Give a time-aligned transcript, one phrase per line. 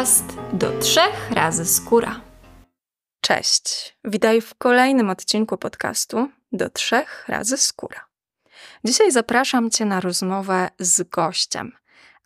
[0.00, 2.20] podcast do trzech razy skóra.
[3.20, 8.06] Cześć, witaj w kolejnym odcinku podcastu do trzech razy skóra.
[8.84, 11.72] Dzisiaj zapraszam Cię na rozmowę z gościem,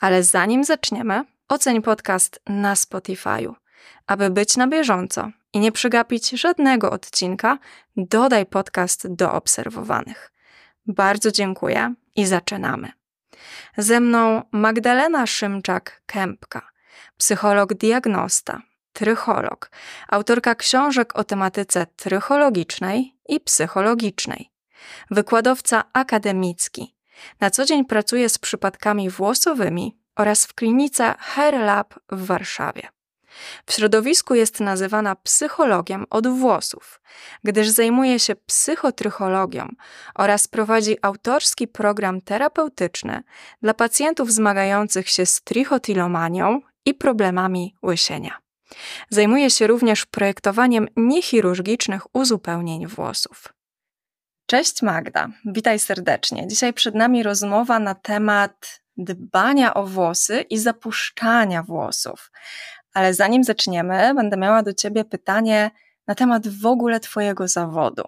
[0.01, 3.55] ale zanim zaczniemy, oceń podcast na Spotify'u.
[4.07, 7.59] Aby być na bieżąco i nie przegapić żadnego odcinka,
[7.97, 10.33] dodaj podcast do obserwowanych.
[10.87, 12.93] Bardzo dziękuję i zaczynamy.
[13.77, 16.74] Ze mną Magdalena Szymczak-Kępka,
[17.19, 18.63] psycholog-diagnosta,
[18.93, 19.71] trycholog,
[20.09, 24.51] autorka książek o tematyce trychologicznej i psychologicznej,
[25.11, 26.97] wykładowca akademicki.
[27.41, 32.89] Na co dzień pracuje z przypadkami włosowymi oraz w klinice Hair Lab w Warszawie.
[33.67, 37.01] W środowisku jest nazywana psychologiem od włosów,
[37.45, 39.69] gdyż zajmuje się psychotrychologią
[40.15, 43.23] oraz prowadzi autorski program terapeutyczny
[43.63, 48.39] dla pacjentów zmagających się z trichotilomanią i problemami łysienia.
[49.11, 53.53] Zajmuje się również projektowaniem niechirurgicznych uzupełnień włosów.
[54.47, 56.49] Cześć Magda, witaj serdecznie.
[56.49, 62.31] Dzisiaj przed nami rozmowa na temat dbania o włosy i zapuszczania włosów.
[62.95, 65.71] Ale zanim zaczniemy, będę miała do Ciebie pytanie
[66.07, 68.03] na temat w ogóle Twojego zawodu.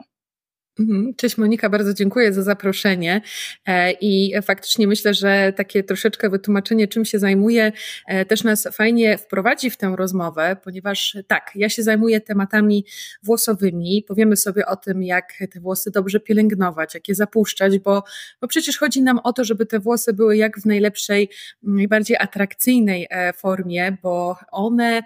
[0.81, 1.15] Mhm.
[1.17, 3.21] Cześć Monika, bardzo dziękuję za zaproszenie
[3.67, 7.73] e, i faktycznie myślę, że takie troszeczkę wytłumaczenie, czym się zajmuję,
[8.07, 12.85] e, też nas fajnie wprowadzi w tę rozmowę, ponieważ tak, ja się zajmuję tematami
[13.23, 18.05] włosowymi, powiemy sobie o tym, jak te włosy dobrze pielęgnować, jak je zapuszczać, bo,
[18.41, 21.31] bo przecież chodzi nam o to, żeby te włosy były jak w najlepszej,
[21.63, 25.03] najbardziej atrakcyjnej e, formie, bo one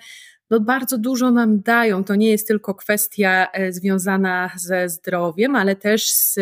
[0.50, 2.04] no bardzo dużo nam dają.
[2.04, 6.38] To nie jest tylko kwestia e, związana ze zdrowiem, ale też z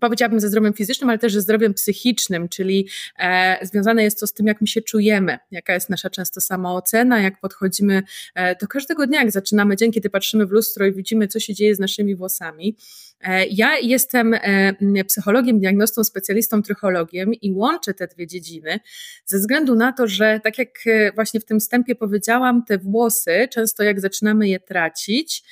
[0.00, 4.32] powiedziałabym ze zdrowiem fizycznym, ale też ze zdrowiem psychicznym, czyli e, związane jest to z
[4.32, 8.02] tym, jak my się czujemy, jaka jest nasza często samoocena, jak podchodzimy
[8.34, 11.54] e, do każdego dnia, jak zaczynamy dzień, kiedy patrzymy w lustro i widzimy, co się
[11.54, 12.76] dzieje z naszymi włosami.
[13.22, 18.80] E, ja jestem e, psychologiem, diagnostą, specjalistą, trychologiem i łączę te dwie dziedziny
[19.24, 23.48] ze względu na to, że tak jak e, właśnie w tym wstępie powiedziałam, te włosy,
[23.50, 25.42] często jak zaczynamy je tracić,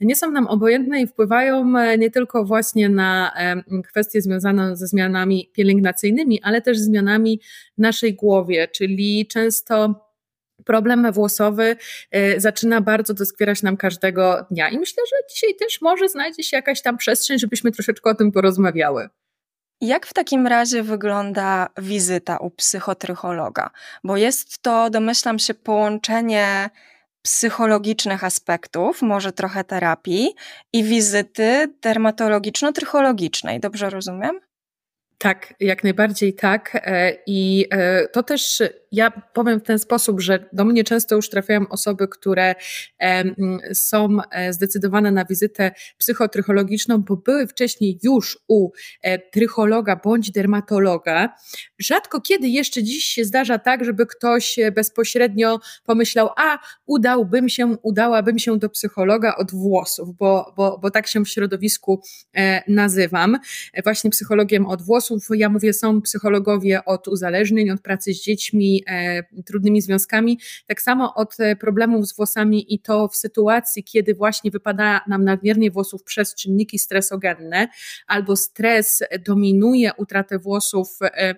[0.00, 3.32] nie są nam obojętne i wpływają nie tylko właśnie na
[3.90, 7.40] kwestie związane ze zmianami pielęgnacyjnymi, ale też zmianami
[7.78, 10.06] w naszej głowie, czyli często
[10.64, 11.76] problem włosowy
[12.16, 14.68] y, zaczyna bardzo doskwierać nam każdego dnia.
[14.68, 18.32] I myślę, że dzisiaj też może znajdzie się jakaś tam przestrzeń, żebyśmy troszeczkę o tym
[18.32, 19.08] porozmawiały.
[19.80, 23.70] Jak w takim razie wygląda wizyta u psychotrychologa?
[24.04, 26.70] Bo jest to, domyślam się, połączenie
[27.22, 30.34] psychologicznych aspektów, może trochę terapii
[30.72, 33.60] i wizyty dermatologiczno-trychologicznej.
[33.60, 34.40] Dobrze rozumiem?
[35.18, 36.70] Tak, jak najbardziej tak.
[36.74, 38.62] E, I e, to też
[38.92, 42.54] ja powiem w ten sposób, że do mnie często już trafiają osoby, które
[43.72, 48.70] są e, zdecydowane na wizytę psychotrychologiczną, bo były wcześniej już u
[49.32, 51.34] trychologa bądź dermatologa.
[51.78, 58.38] Rzadko kiedy jeszcze dziś się zdarza tak, żeby ktoś bezpośrednio pomyślał, a udałbym się, udałabym
[58.38, 62.02] się do psychologa od włosów, bo, bo, bo tak się w środowisku
[62.68, 63.38] nazywam.
[63.84, 69.22] Właśnie psychologiem od włosów ja mówię, są psychologowie od uzależnień, od pracy z dziećmi, e,
[69.46, 74.50] trudnymi związkami, tak samo od e, problemów z włosami i to w sytuacji, kiedy właśnie
[74.50, 77.68] wypada nam nadmiernie włosów przez czynniki stresogenne,
[78.06, 81.34] albo stres dominuje utratę włosów E,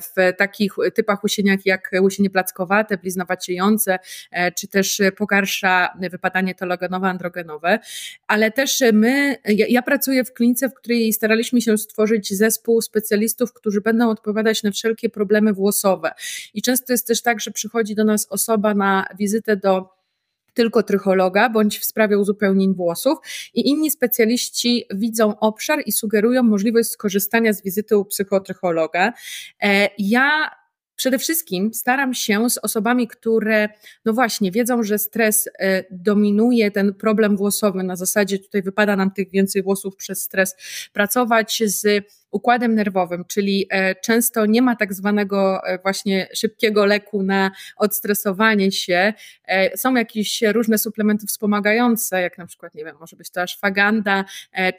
[0.00, 3.98] w takich typach łysieniach jak łysienie plackowate, bliznowaciejące,
[4.30, 7.78] e, czy też pogarsza wypadanie telogonowe-androgenowe,
[8.26, 13.52] ale też my, ja, ja pracuję w klinice, w której staraliśmy się stworzyć zespół specjalistów,
[13.52, 16.12] którzy będą odpowiadać na wszelkie problemy włosowe.
[16.54, 19.91] I często jest też tak, że przychodzi do nas osoba na wizytę do
[20.54, 23.18] tylko trychologa bądź w sprawie uzupełnień włosów
[23.54, 29.12] i inni specjaliści widzą obszar i sugerują możliwość skorzystania z wizyty u psychotrychologa.
[29.62, 30.50] E, ja
[30.96, 33.68] Przede wszystkim staram się z osobami, które,
[34.04, 39.10] no właśnie, wiedzą, że stres e, dominuje ten problem włosowy, na zasadzie tutaj wypada nam
[39.10, 40.56] tych więcej włosów przez stres,
[40.92, 47.22] pracować z układem nerwowym, czyli e, często nie ma tak zwanego e, właśnie szybkiego leku
[47.22, 49.12] na odstresowanie się.
[49.44, 54.24] E, są jakieś różne suplementy wspomagające, jak na przykład, nie wiem, może być to ashwaganda,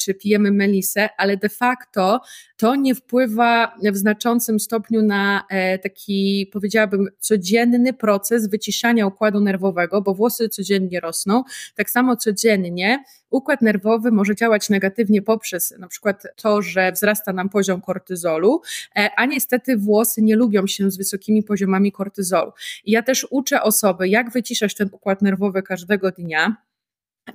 [0.01, 2.21] czy pijemy melisę, ale de facto
[2.57, 5.43] to nie wpływa w znaczącym stopniu na
[5.83, 11.43] taki, powiedziałabym, codzienny proces wyciszania układu nerwowego, bo włosy codziennie rosną.
[11.75, 13.03] Tak samo codziennie
[13.33, 18.61] układ nerwowy może działać negatywnie poprzez na przykład to, że wzrasta nam poziom kortyzolu,
[18.95, 22.51] e, a niestety włosy nie lubią się z wysokimi poziomami kortyzolu.
[22.85, 26.55] I ja też uczę osoby, jak wyciszać ten układ nerwowy każdego dnia.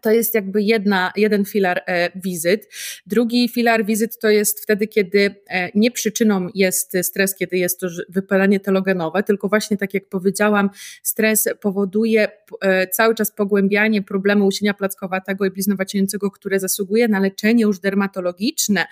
[0.02, 2.68] To jest jakby jedna, jeden filar e, wizyt.
[3.06, 7.88] Drugi filar wizyt to jest wtedy, kiedy e, nie przyczyną jest stres, kiedy jest to
[8.08, 10.70] wypalenie telogenowe, tylko właśnie tak jak powiedziałam,
[11.02, 12.28] stres powoduje
[12.60, 18.86] e, cały czas pogłębianie problemu usienia plackowatego i bliznowaciejącego, które zasługuje na leczenie już dermatologiczne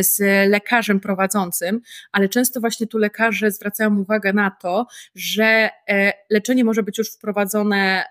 [0.00, 0.18] z
[0.50, 1.80] lekarzem prowadzącym,
[2.12, 5.70] ale często właśnie tu lekarze zwracają uwagę na to, że
[6.30, 8.04] leczenie może być już wprowadzone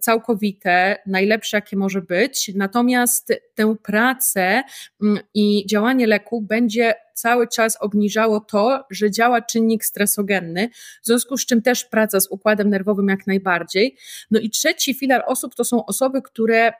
[0.00, 4.62] całkowite, najlepsze jakie może być, natomiast tę pracę
[5.02, 10.68] mm, i działanie leku będzie cały czas obniżało to, że działa czynnik stresogenny,
[11.02, 13.96] w związku z czym też praca z układem nerwowym jak najbardziej.
[14.30, 16.72] No i trzeci filar osób to są osoby, które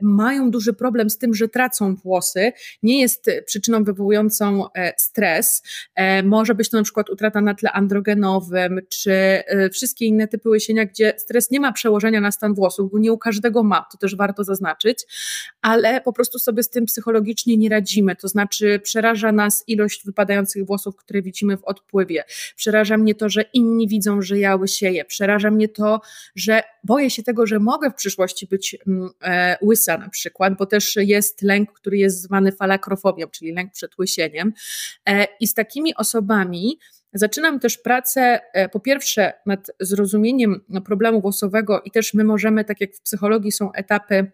[0.00, 2.52] mają duży problem z tym, że tracą włosy.
[2.82, 5.62] Nie jest przyczyną wywołującą e, stres.
[5.94, 9.42] E, może być to na przykład utrata na tle androgenowym, czy
[9.72, 13.18] wszystkie inne typy łysienia, gdzie stres nie ma przełożenia na stan włosów, bo nie u
[13.18, 15.06] każdego ma, to też warto zaznaczyć,
[15.62, 18.16] ale po prostu sobie z tym psychologicznie nie radzimy.
[18.16, 22.24] To znaczy, przeraża nas ilość wypadających włosów, które widzimy w odpływie.
[22.56, 25.04] Przeraża mnie to, że inni widzą, że ja łysieję.
[25.04, 26.00] Przeraża mnie to,
[26.34, 29.10] że boję się tego, że mogę w przyszłości być mm,
[29.62, 34.52] łysa na przykład, bo też jest lęk, który jest zwany falakrofobią, czyli lęk przed łysieniem.
[35.08, 36.78] E, I z takimi osobami
[37.12, 42.80] Zaczynam też pracę e, po pierwsze nad zrozumieniem problemu włosowego i też my możemy, tak
[42.80, 44.32] jak w psychologii są etapy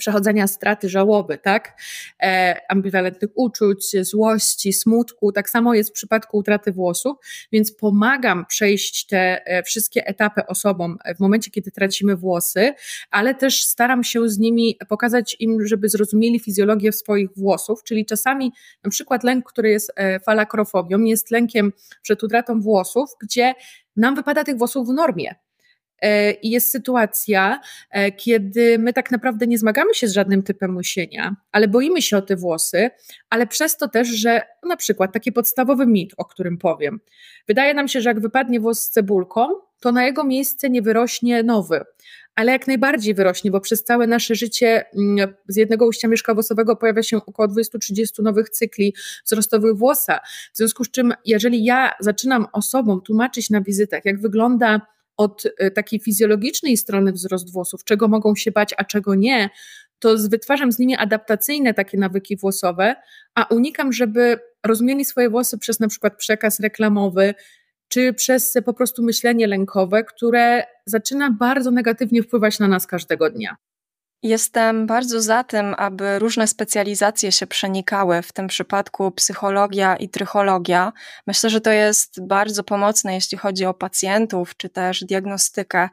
[0.00, 1.80] przechodzenia straty żałoby, tak?
[2.22, 5.32] E, ambiwalentnych uczuć, złości, smutku.
[5.32, 7.16] Tak samo jest w przypadku utraty włosów,
[7.52, 12.74] więc pomagam przejść te e, wszystkie etapy osobom w momencie, kiedy tracimy włosy,
[13.10, 18.52] ale też staram się z nimi pokazać im, żeby zrozumieli fizjologię swoich włosów, czyli czasami
[18.84, 21.72] na przykład lęk, który jest e, falakrofobią, jest lękiem
[22.02, 23.54] przed utratą włosów, gdzie
[23.96, 25.34] nam wypada tych włosów w normie.
[26.00, 27.60] E, I jest sytuacja,
[27.90, 32.16] e, kiedy my tak naprawdę nie zmagamy się z żadnym typem musienia, ale boimy się
[32.16, 32.90] o te włosy,
[33.30, 37.00] ale przez to też, że na przykład taki podstawowy mit, o którym powiem.
[37.48, 39.46] Wydaje nam się, że jak wypadnie włos z cebulką,
[39.80, 41.84] to na jego miejsce nie wyrośnie nowy
[42.34, 46.76] ale jak najbardziej wyrośnie, bo przez całe nasze życie mm, z jednego ujścia mieszka włosowego
[46.76, 48.94] pojawia się około 20-30 nowych cykli
[49.24, 50.20] wzrostowych włosa.
[50.52, 54.80] W związku z czym, jeżeli ja zaczynam osobom tłumaczyć na wizytach, jak wygląda
[55.20, 59.50] od e, takiej fizjologicznej strony wzrost włosów, czego mogą się bać, a czego nie,
[59.98, 62.96] to wytwarzam z nimi adaptacyjne takie nawyki włosowe,
[63.34, 67.34] a unikam, żeby rozumieli swoje włosy przez na przykład przekaz reklamowy,
[67.88, 73.56] czy przez po prostu myślenie lękowe, które zaczyna bardzo negatywnie wpływać na nas każdego dnia.
[74.22, 80.92] Jestem bardzo za tym, aby różne specjalizacje się przenikały, w tym przypadku psychologia i trychologia.
[81.26, 85.88] Myślę, że to jest bardzo pomocne, jeśli chodzi o pacjentów czy też diagnostykę.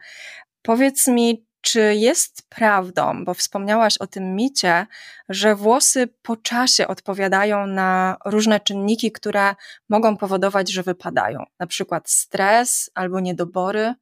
[0.61, 4.87] Powiedz mi, czy jest prawdą, bo wspomniałaś o tym micie,
[5.29, 9.55] że włosy po czasie odpowiadają na różne czynniki, które
[9.89, 13.93] mogą powodować, że wypadają, na przykład stres albo niedobory?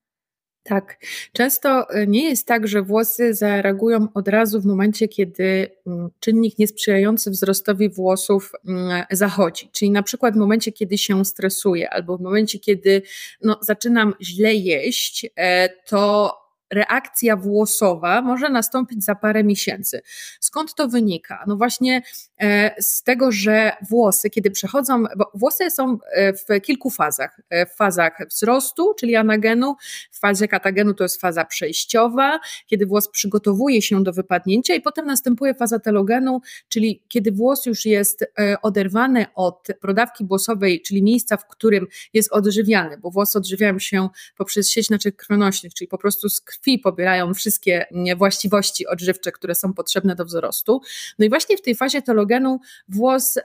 [0.67, 0.97] Tak.
[1.33, 6.59] Często e, nie jest tak, że włosy zareagują od razu w momencie, kiedy mm, czynnik
[6.59, 9.69] niesprzyjający wzrostowi włosów mm, zachodzi.
[9.72, 13.01] Czyli na przykład w momencie, kiedy się stresuję, albo w momencie, kiedy
[13.41, 16.34] no, zaczynam źle jeść, e, to
[16.75, 20.01] reakcja włosowa może nastąpić za parę miesięcy.
[20.39, 21.44] Skąd to wynika?
[21.48, 22.01] No właśnie
[22.41, 27.41] e, z tego, że włosy, kiedy przechodzą, bo włosy są e, w kilku fazach.
[27.50, 29.75] E, w fazach wzrostu, czyli anagenu,
[30.12, 35.05] w fazie katagenu to jest faza przejściowa, kiedy włos przygotowuje się do wypadnięcia i potem
[35.05, 38.25] następuje faza telogenu, czyli kiedy włos już jest
[38.62, 44.70] oderwany od prodawki włosowej, czyli miejsca, w którym jest odżywiany, bo włosy odżywiają się poprzez
[44.70, 47.86] sieć naczyń krwionośnych, czyli po prostu z krwi pobierają wszystkie
[48.17, 50.81] właściwości odżywcze, które są potrzebne do wzrostu.
[51.19, 53.39] No i właśnie w tej fazie telogenu włos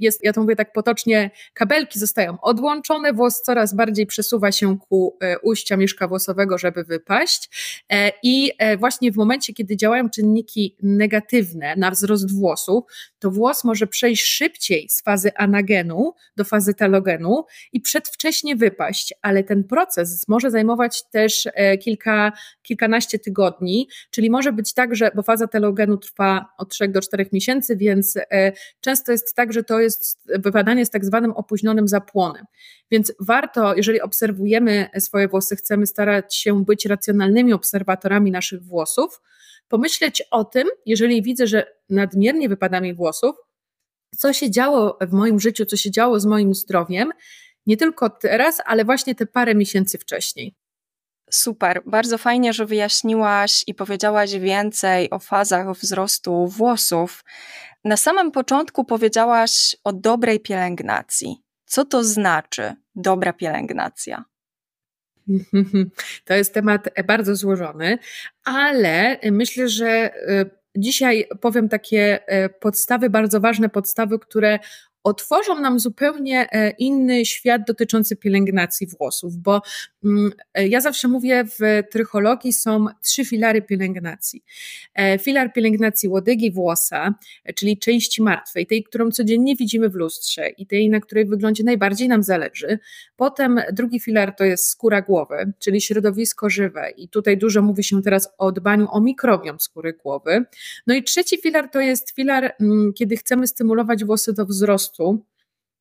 [0.00, 5.16] jest, ja to mówię tak potocznie, kabelki zostają odłączone, włos coraz bardziej przesuwa się ku
[5.22, 7.50] e, ujścia mieszka włosowego, żeby wypaść
[7.90, 12.84] e, i e, właśnie w momencie, kiedy działają czynniki negatywne na wzrost włosów,
[13.18, 19.44] to włos może przejść szybciej z fazy anagenu do fazy telogenu i przedwcześnie wypaść, ale
[19.44, 21.48] ten proces może zajmować też
[21.82, 22.25] kilka
[22.62, 27.26] kilkanaście tygodni, czyli może być tak, że, bo faza telogenu trwa od 3 do 4
[27.32, 32.44] miesięcy, więc e, często jest tak, że to jest wypadanie z tak zwanym opóźnionym zapłonem.
[32.90, 39.20] Więc warto, jeżeli obserwujemy swoje włosy, chcemy starać się być racjonalnymi obserwatorami naszych włosów,
[39.68, 43.36] pomyśleć o tym, jeżeli widzę, że nadmiernie wypada mi włosów,
[44.16, 47.12] co się działo w moim życiu, co się działo z moim zdrowiem,
[47.66, 50.54] nie tylko teraz, ale właśnie te parę miesięcy wcześniej.
[51.30, 57.24] Super, bardzo fajnie, że wyjaśniłaś i powiedziałaś więcej o fazach wzrostu włosów.
[57.84, 61.42] Na samym początku powiedziałaś o dobrej pielęgnacji.
[61.64, 64.24] Co to znaczy dobra pielęgnacja?
[66.24, 67.98] To jest temat bardzo złożony,
[68.44, 72.18] ale myślę, że y, dzisiaj powiem takie
[72.60, 74.58] podstawy, bardzo ważne podstawy, które
[75.06, 79.62] otworzą nam zupełnie e, inny świat dotyczący pielęgnacji włosów, bo
[80.04, 84.44] mm, e, ja zawsze mówię, w trychologii są trzy filary pielęgnacji.
[84.94, 87.14] E, filar pielęgnacji łodygi włosa,
[87.54, 92.08] czyli części martwej, tej, którą codziennie widzimy w lustrze i tej, na której wyglądzie najbardziej
[92.08, 92.78] nam zależy.
[93.16, 98.02] Potem drugi filar to jest skóra głowy, czyli środowisko żywe i tutaj dużo mówi się
[98.02, 100.44] teraz o dbaniu o mikrobiom skóry głowy.
[100.86, 104.95] No i trzeci filar to jest filar, mm, kiedy chcemy stymulować włosy do wzrostu,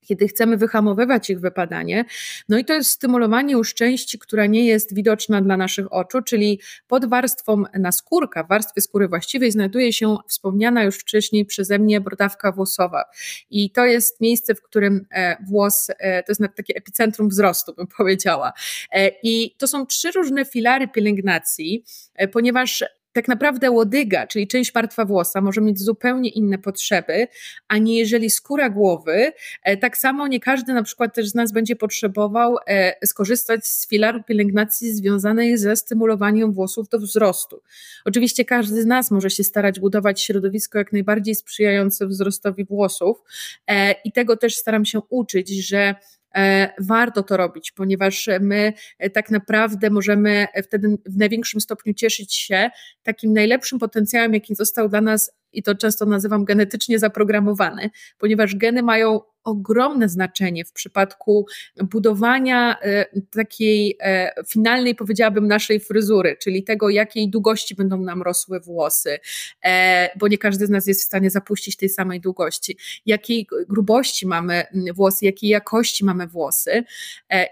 [0.05, 2.05] kiedy chcemy wyhamowywać ich wypadanie.
[2.49, 6.61] No i to jest stymulowanie już części, która nie jest widoczna dla naszych oczu, czyli
[6.87, 12.51] pod warstwą naskórka, w warstwie skóry właściwej znajduje się wspomniana już wcześniej przeze mnie brodawka
[12.51, 13.03] włosowa.
[13.49, 17.87] I to jest miejsce, w którym e, włos, e, to jest takie epicentrum wzrostu, bym
[17.97, 18.53] powiedziała.
[18.91, 21.83] E, I to są trzy różne filary pielęgnacji,
[22.31, 22.83] ponieważ
[23.15, 27.27] tak naprawdę łodyga, czyli część martwa włosa, może mieć zupełnie inne potrzeby,
[27.67, 29.31] a nie jeżeli skóra głowy,
[29.63, 33.87] e, tak samo nie każdy na przykład też z nas będzie potrzebował e, skorzystać z
[33.87, 37.61] filaru pielęgnacji związanej ze stymulowaniem włosów do wzrostu.
[38.05, 43.17] Oczywiście każdy z nas może się starać budować środowisko jak najbardziej sprzyjające wzrostowi włosów
[43.67, 45.95] e, i tego też staram się uczyć, że
[46.79, 52.69] warto to robić, ponieważ my e, tak naprawdę możemy wtedy w największym stopniu cieszyć się
[53.03, 58.83] takim najlepszym potencjałem, jaki został dla nas i to często nazywam genetycznie zaprogramowany, ponieważ geny
[58.83, 61.45] mają ogromne znaczenie w przypadku
[61.83, 68.59] budowania e, takiej e, finalnej, powiedziałabym, naszej fryzury, czyli tego, jakiej długości będą nam rosły
[68.59, 69.19] włosy,
[69.65, 74.27] e, bo nie każdy z nas jest w stanie zapuścić tej samej długości, jakiej grubości
[74.27, 76.83] mamy włosy, jakiej jakości mamy włosy.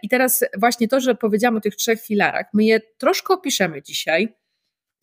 [0.03, 4.43] I teraz właśnie to, że powiedziałam o tych trzech filarach, my je troszkę opiszemy dzisiaj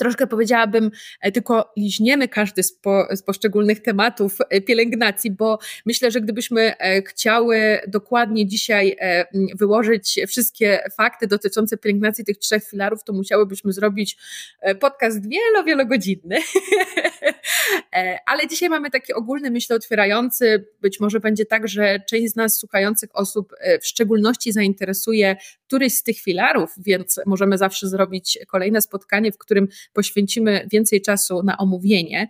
[0.01, 0.91] troszkę powiedziałabym,
[1.21, 6.79] e, tylko liźniemy każdy z, po, z, poszczególnych tematów e, pielęgnacji, bo myślę, że gdybyśmy
[6.79, 8.97] e, chciały dokładnie dzisiaj
[9.55, 14.17] wyłożyć wszystkie fakty dotyczące pielęgnacji tych trzech filarów, to musiałybyśmy zrobić
[14.81, 16.39] podcast wielo, wielogodzinny.
[18.27, 20.67] Ale dzisiaj mamy taki ogólny, myślę, otwierający.
[20.81, 25.37] Być może będzie tak, że część z nas słuchających osób w szczególności zainteresuje
[25.71, 31.43] któryś z tych filarów, więc możemy zawsze zrobić kolejne spotkanie, w którym poświęcimy więcej czasu
[31.43, 32.29] na omówienie.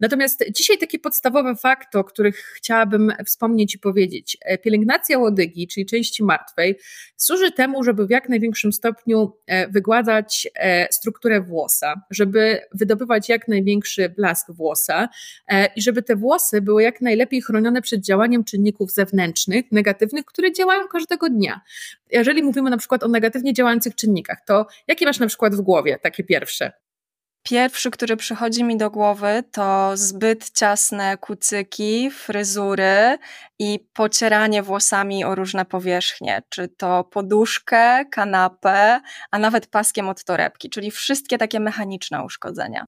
[0.00, 4.36] Natomiast dzisiaj takie podstawowe fakty, o których chciałabym wspomnieć i powiedzieć.
[4.40, 6.78] E, pielęgnacja łodygi, czyli części martwej,
[7.16, 13.48] służy temu, żeby w jak największym stopniu e, wygładzać e, strukturę włosa, żeby wydobywać jak
[13.48, 15.08] największy blask włosa
[15.76, 20.88] i żeby te włosy były jak najlepiej chronione przed działaniem czynników zewnętrznych, negatywnych, które działają
[20.88, 21.60] każdego dnia.
[22.10, 25.98] Jeżeli mówimy na przykład o negatywnie działających czynnikach, to jakie masz na przykład w głowie
[26.02, 26.72] takie pierwsze?
[27.48, 33.18] Pierwszy, który przychodzi mi do głowy, to zbyt ciasne kucyki, fryzury
[33.58, 39.00] i pocieranie włosami o różne powierzchnie, czy to poduszkę, kanapę,
[39.30, 42.84] a nawet paskiem od torebki, czyli wszystkie takie mechaniczne uszkodzenia.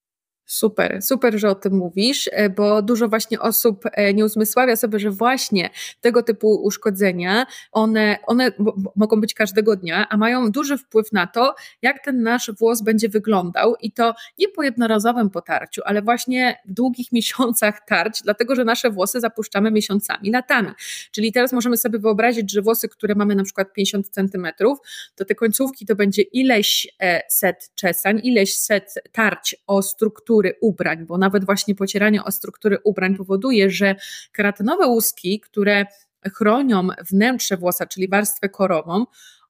[0.50, 4.99] Super, super, że o tym mówisz, e, bo dużo właśnie osób e, nie uzmysławia sobie,
[4.99, 8.52] że właśnie tego typu uszkodzenia, one, one
[8.97, 13.09] mogą być każdego dnia, a mają duży wpływ na to, jak ten nasz włos będzie
[13.09, 18.64] wyglądał i to nie po jednorazowym potarciu, ale właśnie w długich miesiącach tarć, dlatego że
[18.64, 20.69] nasze włosy zapuszczamy miesiącami, latami.
[21.11, 24.78] Czyli teraz możemy sobie wyobrazić, że włosy, które mamy na przykład 50 centymetrów,
[25.14, 30.54] to te końcówki to będzie ileś e, set czesań, ileś set tarć o strukturze struktury
[30.61, 33.97] ubrań, bo nawet właśnie pocieranie o struktury ubrań powoduje, że
[34.33, 35.87] keratynowe łuski, które
[36.35, 39.04] chronią wnętrze włosa, czyli warstwę korową,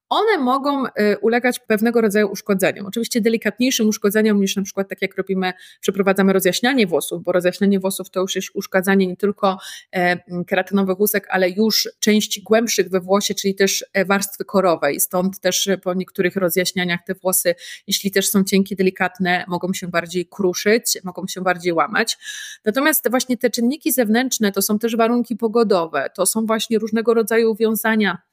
[0.08, 2.86] one mogą y, ulegać pewnego rodzaju uszkodzeniom.
[2.86, 8.10] Oczywiście delikatniejszym uszkodzeniom niż na przykład tak jak robimy, przeprowadzamy rozjaśnianie włosów, bo rozjaśnianie włosów
[8.10, 9.58] to już jest uszkadzanie nie tylko
[9.92, 15.00] e, keratynowych łusek, ale już części głębszych we włosie, czyli też e, warstwy korowej.
[15.00, 17.54] Stąd też po niektórych rozjaśnianiach te włosy,
[17.86, 22.18] jeśli też są cienkie, delikatne, mogą się bardziej kruszyć, mogą się bardziej łamać.
[22.64, 27.54] Natomiast właśnie te czynniki zewnętrzne to są też warunki pogodowe, to są właśnie różnego rodzaju
[27.54, 28.27] wiązania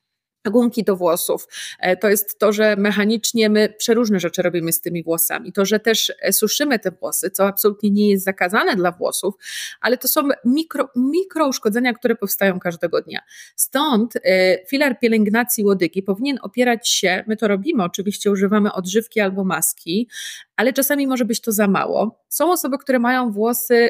[0.49, 1.47] gumki do włosów.
[1.79, 5.53] E, to jest to, że mechanicznie my przeróżne rzeczy robimy z tymi włosami.
[5.53, 9.35] To, że też e, suszymy te włosy, co absolutnie nie jest zakazane dla włosów,
[9.81, 13.19] ale to są mikro, mikro uszkodzenia, które powstają każdego dnia.
[13.55, 14.19] Stąd e,
[14.67, 20.09] filar pielęgnacji łodygi powinien opierać się, my to robimy, oczywiście używamy odżywki albo maski,
[20.55, 22.23] ale czasami może być to za mało.
[22.29, 23.89] Są osoby, które mają włosy,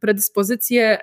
[0.00, 0.98] predyspozycje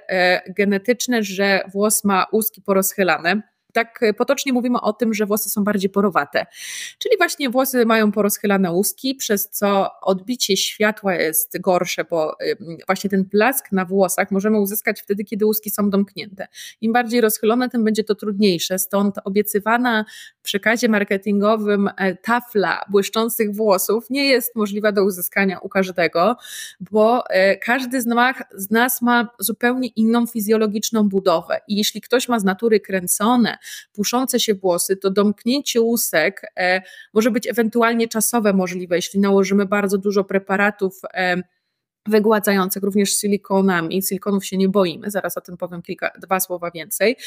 [0.56, 3.42] genetyczne, że włos ma łuski porozchylane
[3.74, 6.46] tak e, potocznie mówimy o tym, że włosy są bardziej porowate.
[6.98, 12.38] Czyli właśnie włosy mają porozchylane łuski, przez co odbicie światła jest gorsze, bo
[12.88, 16.48] właśnie ten blask na włosach możemy uzyskać wtedy, kiedy łuski są domknięte.
[16.82, 18.80] Im bardziej rozchylone, tym będzie to trudniejsze.
[18.80, 20.06] Stąd obiecywana
[20.40, 26.36] w przekazie marketingowym e, tafla błyszczących włosów nie jest możliwa do uzyskania u każdego,
[26.92, 28.02] bo e, każdy
[28.54, 31.60] z nas ma zupełnie inną fizjologiczną budowę.
[31.68, 33.59] I jeśli ktoś ma z natury kręcone,
[33.94, 36.82] puszące się włosy, to domknięcie łusek e,
[37.14, 41.42] może być ewentualnie czasowe możliwe, jeśli nałożymy bardzo dużo preparatów e,
[42.08, 44.04] wygładzających, również silikonami.
[44.04, 47.18] Silikonów się nie boimy, zaraz o tym powiem kilka, dwa słowa więcej.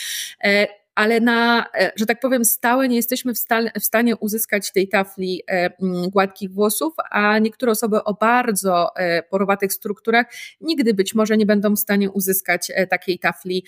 [0.93, 4.89] E, ale na, że tak powiem, stałe nie jesteśmy w, stale, w stanie uzyskać tej
[4.89, 5.43] tafli
[6.09, 8.89] gładkich włosów, a niektóre osoby o bardzo
[9.31, 10.27] porowatych strukturach
[10.61, 13.65] nigdy być może nie będą w stanie uzyskać takiej tafli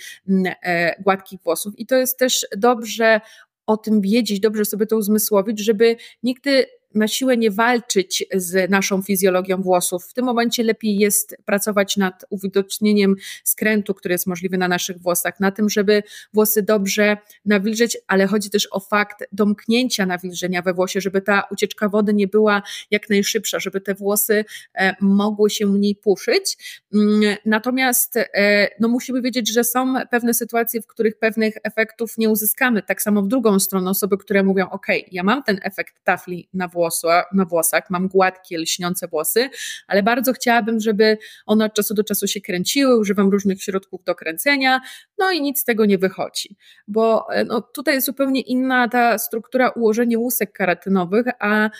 [1.00, 1.78] gładkich włosów.
[1.78, 3.20] I to jest też dobrze
[3.66, 9.02] o tym wiedzieć, dobrze sobie to uzmysłowić, żeby nigdy na siłę nie walczyć z naszą
[9.02, 10.04] fizjologią włosów.
[10.04, 15.40] W tym momencie lepiej jest pracować nad uwidocznieniem skrętu, który jest możliwy na naszych włosach,
[15.40, 21.00] na tym, żeby włosy dobrze nawilżyć, ale chodzi też o fakt domknięcia nawilżenia we włosie,
[21.00, 25.96] żeby ta ucieczka wody nie była jak najszybsza, żeby te włosy e, mogły się mniej
[25.96, 26.56] puszyć.
[26.94, 32.30] Mm, natomiast e, no, musimy wiedzieć, że są pewne sytuacje, w których pewnych efektów nie
[32.30, 32.82] uzyskamy.
[32.82, 36.68] Tak samo w drugą stronę osoby, które mówią, ok, ja mam ten efekt tafli na
[36.68, 36.83] włosach,
[37.32, 39.50] na włosach, mam gładkie, lśniące włosy,
[39.86, 44.14] ale bardzo chciałabym, żeby one od czasu do czasu się kręciły, używam różnych środków do
[44.14, 44.80] kręcenia,
[45.18, 46.56] no i nic z tego nie wychodzi,
[46.88, 51.70] bo e, no, tutaj jest zupełnie inna ta struktura ułożenia łusek karatynowych, a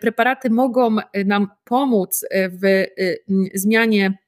[0.00, 2.24] preparaty mogą nam pomóc
[2.62, 2.84] w
[3.54, 4.21] zmianie E, e,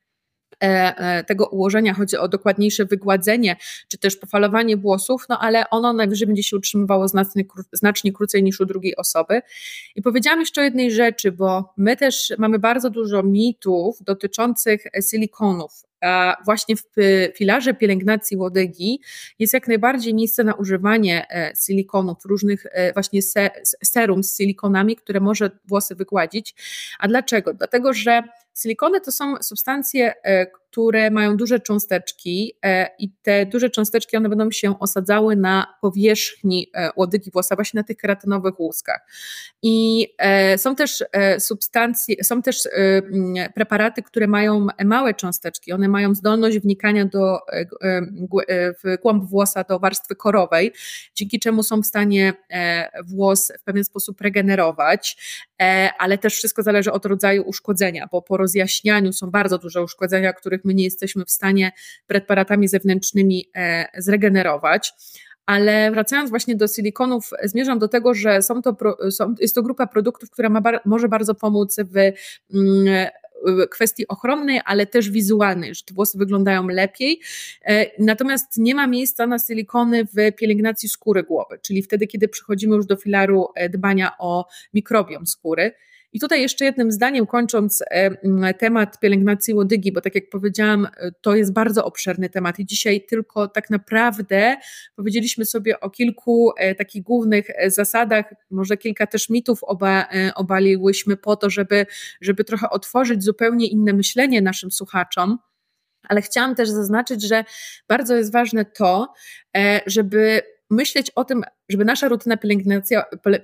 [1.27, 3.57] tego ułożenia, chodzi o dokładniejsze wygładzenie,
[3.89, 8.61] czy też pofalowanie włosów, no ale ono najwyżej będzie się utrzymywało znacznie, znacznie krócej niż
[8.61, 9.41] u drugiej osoby.
[9.95, 15.73] I powiedziałam jeszcze o jednej rzeczy, bo my też mamy bardzo dużo mitów dotyczących silikonów.
[16.01, 16.83] A właśnie w
[17.37, 19.01] filarze pielęgnacji łodygi
[19.39, 23.21] jest jak najbardziej miejsce na używanie e, silikonów, różnych właśnie
[23.85, 26.55] serum z silikonami, które może włosy wygładzić.
[26.99, 27.55] A dlaczego?
[27.55, 28.23] Dlatego, że
[28.55, 34.29] Silikony to są substancje, e, które mają duże cząsteczki e, i te duże cząsteczki one
[34.29, 39.01] będą się osadzały na powierzchni e, łodygi włosa, właśnie na tych keratynowych łuskach.
[39.63, 40.07] I
[40.57, 41.05] są też
[41.39, 42.69] substancje, są też
[43.55, 47.39] preparaty, które mają małe cząsteczki, one mają zdolność wnikania do,
[48.85, 50.73] w głąb włosa do warstwy korowej,
[51.15, 52.33] dzięki czemu są w stanie
[53.07, 55.17] włos w pewien sposób regenerować,
[55.99, 60.65] ale też wszystko zależy od rodzaju uszkodzenia, bo po rozjaśnianiu są bardzo duże uszkodzenia, których
[60.65, 61.73] my nie jesteśmy w stanie
[62.07, 64.93] preparatami zewnętrznymi e, zregenerować.
[65.47, 68.77] Ale wracając właśnie do silikonów, zmierzam do tego, że są to,
[69.11, 71.97] są, jest to grupa produktów, która ma, może bardzo pomóc w
[72.55, 73.09] mm,
[73.71, 77.21] kwestii ochronnej, ale też wizualnej, że te włosy wyglądają lepiej.
[77.65, 82.77] E, natomiast nie ma miejsca na silikony w pielęgnacji skóry głowy, czyli wtedy, kiedy przechodzimy
[82.77, 85.73] już do filaru e, dbania o mikrobiom skóry.
[86.15, 91.13] I tutaj jeszcze jednym zdaniem, kończąc e, temat pielęgnacji łodygi, bo tak jak powiedziałam, e,
[91.21, 94.57] to jest bardzo obszerny temat i dzisiaj tylko tak naprawdę
[94.97, 101.37] powiedzieliśmy sobie o kilku e, takich głównych zasadach, może kilka też mitów oba, obaliłyśmy po
[101.37, 101.87] to, żeby,
[102.21, 105.39] żeby trochę otworzyć zupełnie inne myślenie naszym słuchaczom.
[106.09, 107.45] Ale chciałam też zaznaczyć, że
[107.89, 109.13] bardzo jest ważne to,
[109.87, 112.37] żeby myśleć o tym, żeby nasza rutyna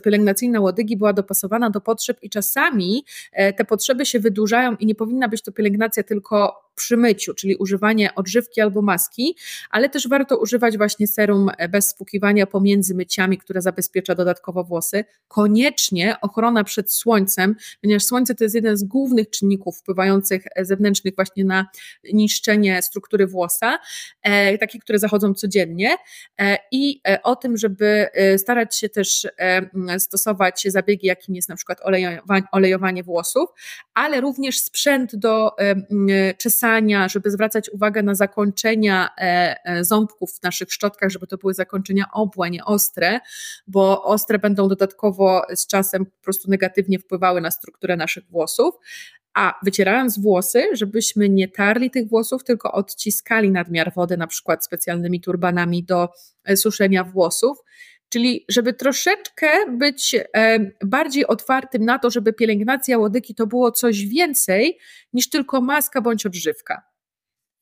[0.02, 4.94] pielęgnacyjna łodygi była dopasowana do potrzeb i czasami e, te potrzeby się wydłużają i nie
[4.94, 9.36] powinna być to pielęgnacja tylko przy myciu, czyli używanie odżywki albo maski,
[9.70, 15.04] ale też warto używać właśnie serum bez spłukiwania pomiędzy myciami, które zabezpiecza dodatkowo włosy.
[15.28, 21.44] Koniecznie ochrona przed słońcem, ponieważ słońce to jest jeden z głównych czynników wpływających zewnętrznych właśnie
[21.44, 21.66] na
[22.12, 23.78] niszczenie struktury włosa,
[24.22, 25.96] e, takie, które zachodzą codziennie
[26.40, 31.48] e, i e, o tym, żeby e, starać się też e, stosować zabiegi, jakim jest
[31.48, 31.78] na przykład
[32.52, 33.50] olejowanie, włosów,
[33.94, 35.56] ale również sprzęt do
[36.38, 39.08] czesania czesania, żeby zwracać uwagę na zakończenia
[39.80, 43.20] ząbków w naszych szczotkach, żeby to były zakończenia obłe, nie ostre,
[43.66, 48.74] bo ostre będą dodatkowo z czasem po prostu negatywnie wpływały na strukturę naszych włosów
[49.34, 55.20] a wycierając włosy, żebyśmy nie tarli tych włosów, tylko odciskali nadmiar wody, na przykład specjalnymi
[55.20, 56.08] turbanami do
[56.44, 57.58] e, suszenia włosów.
[58.12, 64.06] Czyli, żeby troszeczkę być e, bardziej otwartym na to, żeby pielęgnacja łodygi to było coś
[64.06, 64.78] więcej
[65.12, 66.82] niż tylko maska bądź odżywka.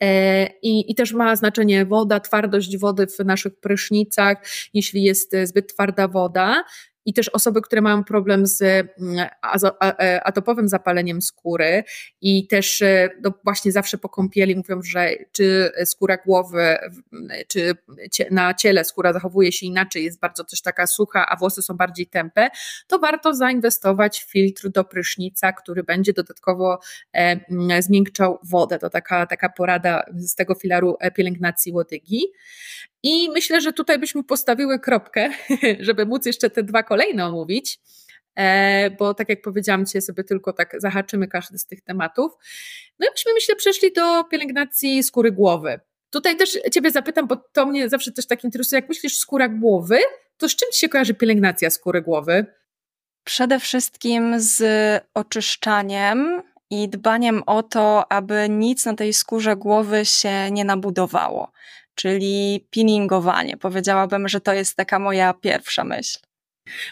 [0.02, 4.38] E, I, I, też ma znaczenie woda, twardość wody w naszych prysznicach,
[4.74, 6.64] jeśli jest zbyt twarda woda
[7.08, 9.28] i też osoby, które mają problem z mm,
[9.82, 11.84] e, atopowym zapaleniem skóry
[12.20, 16.76] i też e, no właśnie zawsze po kąpieli mówią, że czy skóra głowy,
[17.48, 17.74] czy
[18.30, 22.06] na ciele skóra zachowuje się inaczej, jest bardzo też taka sucha, a włosy są bardziej
[22.06, 22.48] tępe,
[22.86, 26.78] to warto zainwestować w filtr do prysznica, który będzie dodatkowo
[27.12, 28.78] e, zmiękczał wodę.
[28.78, 32.26] To taka, taka porada z tego filaru pielęgnacji łodygi.
[33.02, 35.30] I myślę, że tutaj byśmy postawiły kropkę,
[35.80, 37.80] żeby móc jeszcze te dwa kolejne omówić,
[38.34, 42.32] e, bo tak jak powiedziałam, dzisiaj sobie tylko tak zahaczymy każdy z tych tematów.
[42.98, 45.80] No i byśmy, myślę, przeszli do pielęgnacji skóry głowy.
[46.10, 49.98] Tutaj też Ciebie zapytam, bo to mnie zawsze też tak interesuje, jak myślisz skóra głowy,
[50.36, 52.46] to z czym Ci się kojarzy pielęgnacja skóry głowy?
[53.24, 54.62] Przede wszystkim z
[55.14, 61.52] oczyszczaniem i dbaniem o to, aby nic na tej skórze głowy się nie nabudowało
[61.98, 63.56] czyli peelingowanie.
[63.56, 66.18] Powiedziałabym, że to jest taka moja pierwsza myśl.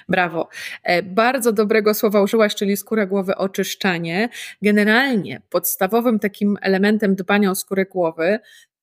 [0.08, 0.48] Brawo.
[0.82, 4.28] E, bardzo dobrego słowa użyłaś, czyli skóra głowy oczyszczanie.
[4.62, 8.38] Generalnie podstawowym takim elementem dbania o skórę głowy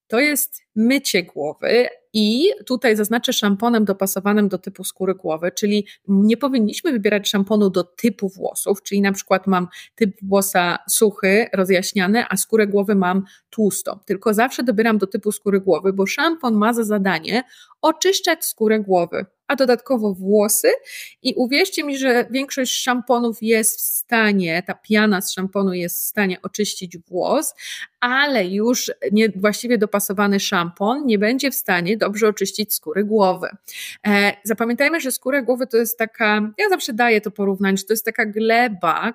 [0.07, 6.37] to jest mycie głowy, i tutaj zaznaczę szamponem dopasowanym do typu skóry głowy, czyli nie
[6.37, 12.37] powinniśmy wybierać szamponu do typu włosów, czyli na przykład mam typ włosa suchy, rozjaśniany, a
[12.37, 13.99] skórę głowy mam tłustą.
[14.05, 17.43] Tylko zawsze dobieram do typu skóry głowy, bo szampon ma za zadanie
[17.81, 20.71] oczyszczać skórę głowy a dodatkowo włosy.
[21.21, 26.03] I uwierzcie mi, że większość szamponów jest w stanie, ta piana z szamponu jest w
[26.03, 27.55] stanie oczyścić włos,
[27.99, 33.47] ale już nie, właściwie dopasowany szampon nie będzie w stanie dobrze oczyścić skóry głowy.
[34.07, 37.93] E, zapamiętajmy, że skóra głowy to jest taka, ja zawsze daję to porównanie, że to
[37.93, 39.13] jest taka gleba,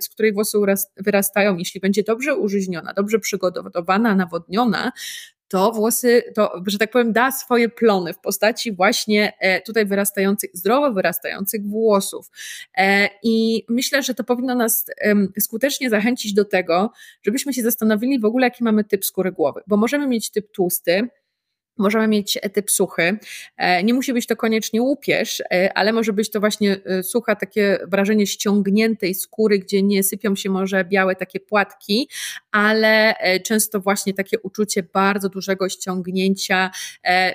[0.00, 0.58] z której włosy
[0.96, 4.92] wyrastają, jeśli będzie dobrze użyźniona, dobrze przygotowana, nawodniona,
[5.54, 10.50] to włosy, to, że tak powiem, da swoje plony w postaci właśnie e, tutaj wyrastających,
[10.54, 12.30] zdrowo wyrastających włosów.
[12.76, 14.86] E, I myślę, że to powinno nas
[15.40, 16.90] skutecznie zachęcić do tego,
[17.22, 21.08] żebyśmy się zastanowili w ogóle, jaki mamy typ skóry głowy, bo możemy mieć typ tłusty,
[21.78, 23.18] Możemy mieć typ suchy.
[23.56, 27.36] E, nie musi być to koniecznie łupież, e, ale może być to właśnie e, sucha,
[27.36, 32.08] takie wrażenie ściągniętej skóry, gdzie nie sypią się może białe takie płatki,
[32.52, 33.14] ale
[33.46, 36.70] często właśnie takie uczucie bardzo dużego ściągnięcia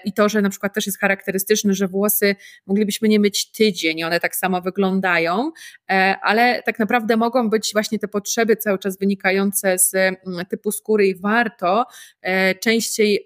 [0.05, 2.35] i to, że na przykład też jest charakterystyczne, że włosy
[2.67, 5.51] moglibyśmy nie myć tydzień, one tak samo wyglądają,
[6.21, 9.95] ale tak naprawdę mogą być właśnie te potrzeby cały czas wynikające z
[10.49, 11.85] typu skóry i warto
[12.61, 13.25] częściej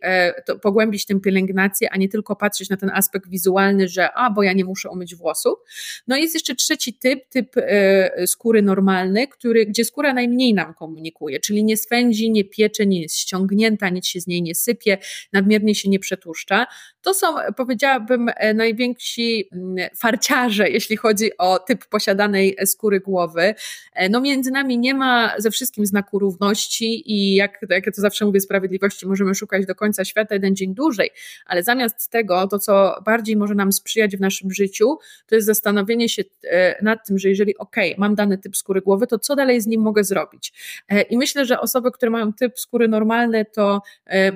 [0.62, 4.44] pogłębić robić tę pielęgnację, a nie tylko patrzeć na ten aspekt wizualny, że a, bo
[4.44, 5.60] ja nie muszę umyć włosów.
[6.08, 11.40] No jest jeszcze trzeci typ, typ y, skóry normalny, który, gdzie skóra najmniej nam komunikuje,
[11.40, 14.98] czyli nie swędzi, nie piecze, nie jest ściągnięta, nic się z niej nie sypie,
[15.34, 16.66] nadmiernie się nie przetłuszcza.
[17.04, 23.56] To są, powiedziałabym, e, najwięksi mm, farciarze, jeśli chodzi o typ posiadanej skóry głowy.
[23.94, 28.02] E, no między nami nie ma ze wszystkim znaku równości i jak, jak ja to
[28.02, 31.10] zawsze mówię, sprawiedliwości możemy szukać do końca świata, jeden dzień dłużej,
[31.46, 36.10] ale zamiast tego, to co bardziej może nam sprzyjać w naszym życiu, to jest zastanowienie
[36.10, 39.62] się e, nad tym, że jeżeli ok, mam dany typ skóry głowy, to co dalej
[39.62, 40.54] z nim mogę zrobić?
[41.10, 43.82] I myślę, że osoby, które mają typ skóry normalny, to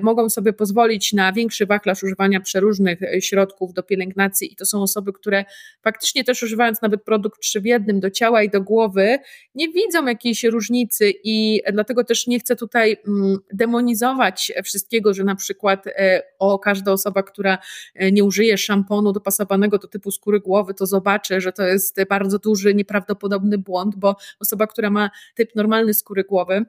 [0.02, 4.66] mogą sobie pozwolić na większy wachlarz używania przez różnych e, środków do pielęgnacji i to
[4.66, 5.44] są osoby, które
[5.82, 9.18] faktycznie też używając nawet produkt trzy w jednym do ciała i do głowy,
[9.54, 15.34] nie widzą jakiejś różnicy i dlatego też nie chcę tutaj mm, demonizować wszystkiego, że na
[15.34, 17.58] przykład e, o każda osoba, która
[17.94, 22.38] e, nie użyje szamponu dopasowanego do typu skóry głowy, to zobaczy, że to jest bardzo
[22.38, 26.64] duży, nieprawdopodobny błąd, bo osoba, która ma typ normalny skóry głowy,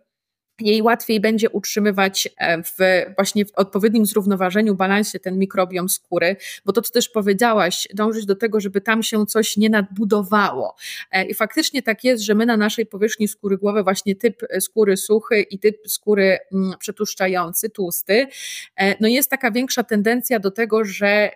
[0.61, 2.77] jej łatwiej będzie utrzymywać e, w
[3.15, 8.35] właśnie w odpowiednim zrównoważeniu, balansie ten mikrobiom skóry, bo to, co też powiedziałaś, dążyć do
[8.35, 10.75] tego, żeby tam się coś nie nadbudowało.
[11.11, 14.97] E, I faktycznie tak jest, że my na naszej powierzchni skóry głowy właśnie typ skóry
[14.97, 18.27] suchy i typ skóry mm, przetuszczający, tłusty,
[18.75, 21.31] e, no jest taka większa tendencja do tego, że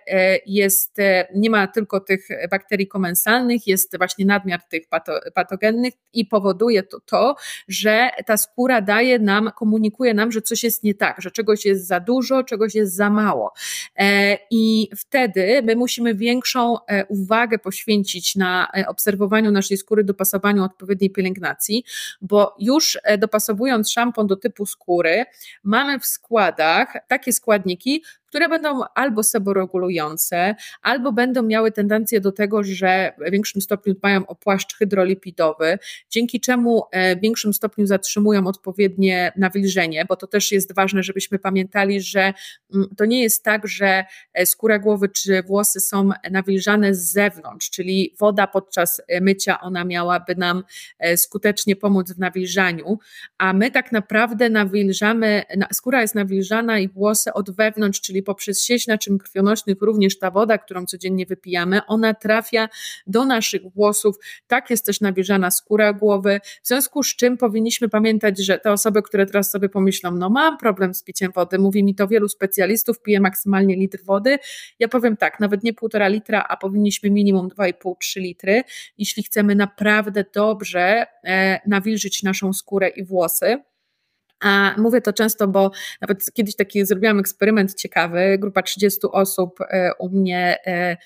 [0.46, 0.96] jest,
[1.34, 7.00] nie ma tylko tych bakterii komensalnych, jest właśnie nadmiar tych pato, patogennych i powoduje to
[7.00, 7.36] to,
[7.68, 11.64] że ta skóra daje daje nam, komunikuje nam, że coś jest nie tak, że czegoś
[11.64, 13.52] jest za dużo, czegoś jest za mało.
[13.96, 20.64] E, I wtedy my musimy większą e, uwagę poświęcić na e, obserwowaniu naszej skóry, dopasowaniu
[20.64, 21.84] odpowiedniej pielęgnacji,
[22.20, 25.24] bo już dopasowując szampon do typu skóry,
[25.64, 28.02] mamy w składach takie składniki,
[28.34, 34.26] które będą albo seborregulujące, albo będą miały tendencję do tego, że w większym stopniu dbają
[34.26, 35.78] o płaszcz hydrolipidowy,
[36.10, 41.38] dzięki czemu e, w większym stopniu zatrzymują odpowiednie nawilżenie, bo to też jest ważne, żebyśmy
[41.38, 42.32] pamiętali, że
[42.74, 47.70] mm, to nie jest tak, że e, skóra głowy czy włosy są nawilżane z zewnątrz,
[47.70, 50.64] czyli woda podczas e, mycia, ona miałaby nam
[51.16, 52.98] skutecznie pomóc w nawilżaniu,
[53.38, 55.42] a my tak naprawdę nawilżamy,
[55.72, 60.58] skóra jest nawilżana i włosy od wewnątrz, czyli poprzez sieć naczyń krwionośnych również ta woda,
[60.58, 62.68] którą codziennie wypijamy, ona trafia
[63.06, 64.16] do naszych włosów.
[64.46, 69.02] Tak jest też nawilżana skóra głowy, w związku z czym powinniśmy pamiętać, że te osoby,
[69.02, 73.02] które teraz sobie pomyślą, no mam problem z piciem wody, mówi mi to wielu specjalistów,
[73.02, 74.38] piję maksymalnie litr wody.
[74.78, 78.62] Ja powiem tak, nawet nie półtora litra, a powinniśmy minimum 2,5-3 litry,
[78.98, 83.62] jeśli chcemy naprawdę dobrze e, nawilżyć naszą skórę i włosy.
[84.40, 85.70] A mówię to często, bo
[86.00, 88.38] nawet kiedyś taki zrobiłam eksperyment ciekawy.
[88.38, 90.96] Grupa 30 osób e, u mnie e,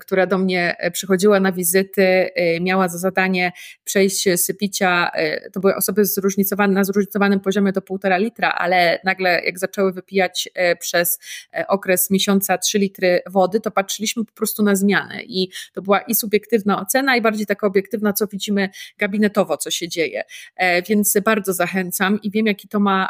[0.00, 3.52] która do mnie e, przychodziła na wizyty, e, miała za zadanie
[3.84, 5.10] przejść z picia,
[5.52, 10.48] to były osoby zróżnicowane, na zróżnicowanym poziomie do półtora litra, ale nagle jak zaczęły wypijać
[10.80, 11.18] przez
[11.68, 16.14] okres miesiąca 3 litry wody, to patrzyliśmy po prostu na zmianę i to była i
[16.14, 20.22] subiektywna ocena i bardziej taka obiektywna, co widzimy gabinetowo, co się dzieje.
[20.88, 23.08] Więc bardzo zachęcam i wiem, jaki to ma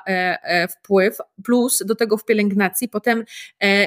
[0.79, 3.25] wpływ, plus do tego w pielęgnacji, potem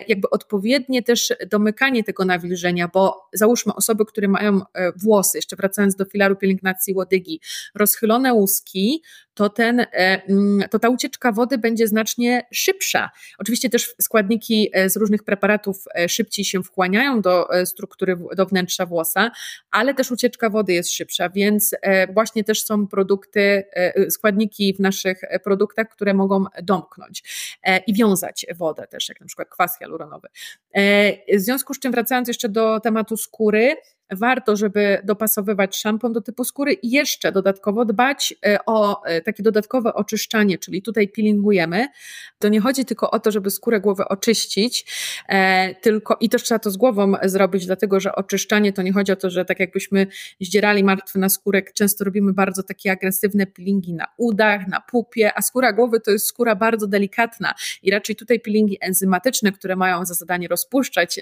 [0.08, 5.96] jakby odpowiednie też domykanie tego nawilżenia, bo załóżmy osoby, które mają e, włosy, jeszcze wracając
[5.96, 7.42] do filaru pielęgnacji łodygi,
[7.76, 9.04] rozchylone łuski,
[9.34, 13.10] to, ten, e, mm, to ta ucieczka wody będzie znacznie szybsza.
[13.38, 19.32] Oczywiście też składniki e, z różnych preparatów szybciej się wchłaniają do struktury, do wnętrza włosa,
[19.72, 21.76] ale też ucieczka wody jest szybsza, więc
[22.14, 23.64] właśnie też są produkty,
[24.10, 27.24] składniki w naszych produktach, które mogą domknąć
[27.88, 30.28] i wiązać wodę też, jak na przykład kwas hialuronowy.
[31.38, 33.76] W związku z czym wracając jeszcze do tematu skóry,
[34.12, 39.44] warto, żeby dopasowywać szampon do typu skóry i jeszcze dodatkowo dbać e, o e, takie
[39.44, 41.88] dodatkowe oczyszczanie, czyli tutaj peelingujemy.
[42.40, 44.86] To nie chodzi tylko o to, żeby skórę głowy oczyścić,
[45.30, 49.12] e, tylko i też trzeba to z głową zrobić, dlatego że oczyszczanie to nie chodzi
[49.12, 50.08] o to, że tak jakbyśmy
[50.42, 55.42] zdzierali martwy na skórek, często robimy bardzo takie agresywne peelingi na udach, na pupie, a
[55.42, 60.14] skóra głowy to jest skóra bardzo delikatna i raczej tutaj peelingi enzymatyczne, które mają za
[60.14, 61.20] zadanie rozpuszczać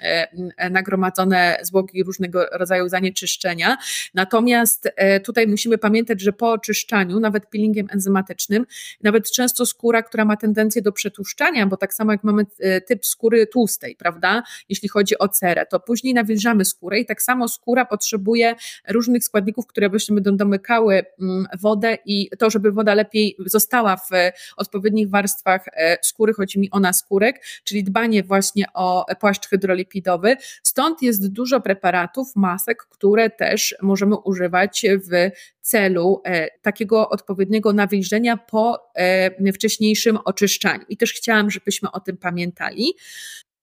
[0.72, 3.78] nagromadzone zwłoki różnego rodzaju rodzaju zanieczyszczenia.
[4.14, 8.66] Natomiast e, tutaj musimy pamiętać, że po oczyszczaniu, nawet peelingiem enzymatycznym,
[9.04, 13.06] nawet często skóra, która ma tendencję do przetłuszczania, bo tak samo jak mamy e, typ
[13.06, 17.86] skóry tłustej, prawda, jeśli chodzi o cerę, to później nawilżamy skórę i tak samo skóra
[17.86, 18.56] potrzebuje
[18.90, 24.10] różnych składników, które byśmy będą domykały mm, wodę i to, żeby woda lepiej została w
[24.58, 30.36] odpowiednich warstwach e, skóry, chodzi mi o naskórek, czyli dbanie właśnie o płaszcz hydrolipidowy.
[30.64, 38.38] Stąd jest dużo preparatów, masek, które też możemy używać w celu e, takiego odpowiedniego nawilżenia
[38.38, 40.86] po e, wcześniejszym oczyszczaniu.
[40.90, 42.94] I też chciałam, żebyśmy o tym pamiętali.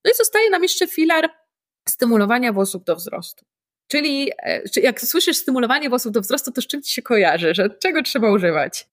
[0.05, 1.29] No i zostaje nam jeszcze filar
[1.89, 3.45] stymulowania włosów do wzrostu.
[3.87, 7.69] Czyli e, jak słyszysz stymulowanie włosów do wzrostu, to z czym ci się kojarzy, że
[7.69, 8.88] czego trzeba używać?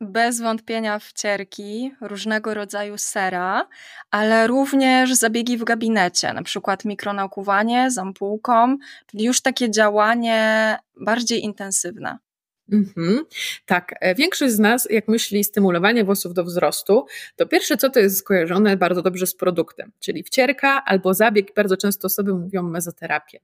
[0.00, 3.68] Bez wątpienia wcierki, różnego rodzaju sera,
[4.10, 11.44] ale również zabiegi w gabinecie, na przykład mikronaukowanie z ampułką, czyli już takie działanie bardziej
[11.44, 12.18] intensywne.
[12.72, 13.24] Mhm.
[13.66, 18.00] Tak, e, większość z nas, jak myśli stymulowanie włosów do wzrostu, to pierwsze co to
[18.00, 23.40] jest skojarzone bardzo dobrze z produktem, czyli wcierka albo zabieg, bardzo często osoby mówią mezoterapię.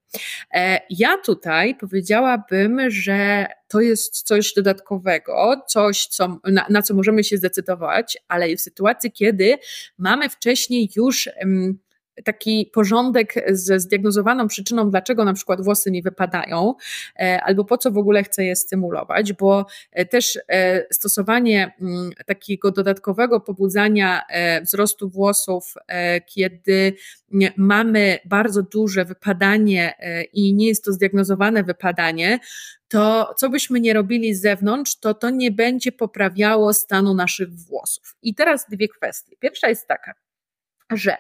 [0.55, 7.25] E, ja tutaj powiedziałabym, że to jest coś dodatkowego, coś, co, na, na co możemy
[7.25, 9.59] się zdecydować, ale w sytuacji, kiedy
[9.99, 11.29] mamy wcześniej już
[12.25, 16.75] taki porządek ze zdiagnozowaną przyczyną, dlaczego na przykład włosy mi wypadają,
[17.19, 22.11] e, albo po co w ogóle chcę je stymulować, bo e, też e, stosowanie mm,
[22.27, 24.23] takiego dodatkowego pobudzania
[24.63, 25.75] wzrostu włosów,
[26.27, 26.95] kiedy
[27.57, 29.95] mamy bardzo duże wypadanie
[30.33, 32.39] i nie jest to zdiagnozowane wypadanie,
[32.89, 38.17] to co byśmy nie robili z zewnątrz, to to nie będzie poprawiało stanu naszych włosów.
[38.23, 39.37] I teraz dwie kwestie.
[39.41, 40.15] Pierwsza jest taka,
[40.93, 41.17] że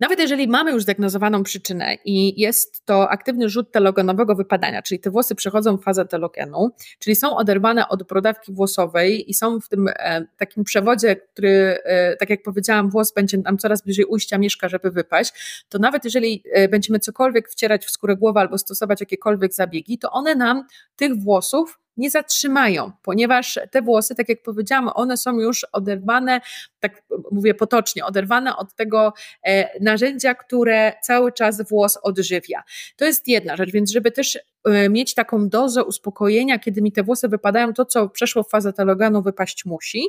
[0.00, 5.10] Nawet jeżeli mamy już zdiagnozowaną przyczynę i jest to aktywny rzut telogenowego wypadania, czyli te
[5.10, 9.88] włosy przechodzą w fazę telogenu, czyli są oderwane od brodawki włosowej i są w tym
[9.88, 14.68] e, takim przewodzie, który, e, tak jak powiedziałam, włos będzie nam coraz bliżej ujścia mieszka,
[14.68, 19.54] żeby wypaść, to nawet jeżeli e, będziemy cokolwiek wcierać w skórę głowy albo stosować jakiekolwiek
[19.54, 25.16] zabiegi, to one nam tych włosów nie zatrzymają, ponieważ te włosy, tak jak powiedziałam, one
[25.16, 26.40] są już oderwane,
[26.80, 29.12] tak mówię potocznie, oderwane od tego
[29.46, 32.62] e, narzędzia, które cały czas włos odżywia.
[32.96, 37.02] To jest jedna rzecz, więc żeby też e, mieć taką dozę uspokojenia, kiedy mi te
[37.02, 40.02] włosy wypadają, to co przeszło w fazę telogenu wypaść musi,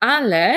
[0.00, 0.54] ale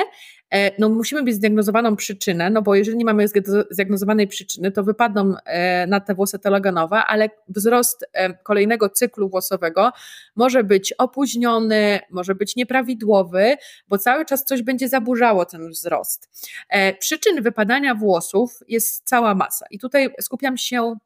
[0.78, 3.26] no musimy mieć zdiagnozowaną przyczynę, no bo jeżeli nie mamy
[3.70, 9.92] zdiagnozowanej przyczyny, to wypadną e, na te włosy telogenowe, ale wzrost e, kolejnego cyklu włosowego
[10.36, 13.56] może być opóźniony, może być nieprawidłowy,
[13.88, 16.30] bo cały czas coś będzie zaburzało ten wzrost.
[16.98, 20.96] Przyczyn wypadania włosów jest cała masa i tutaj skupiam się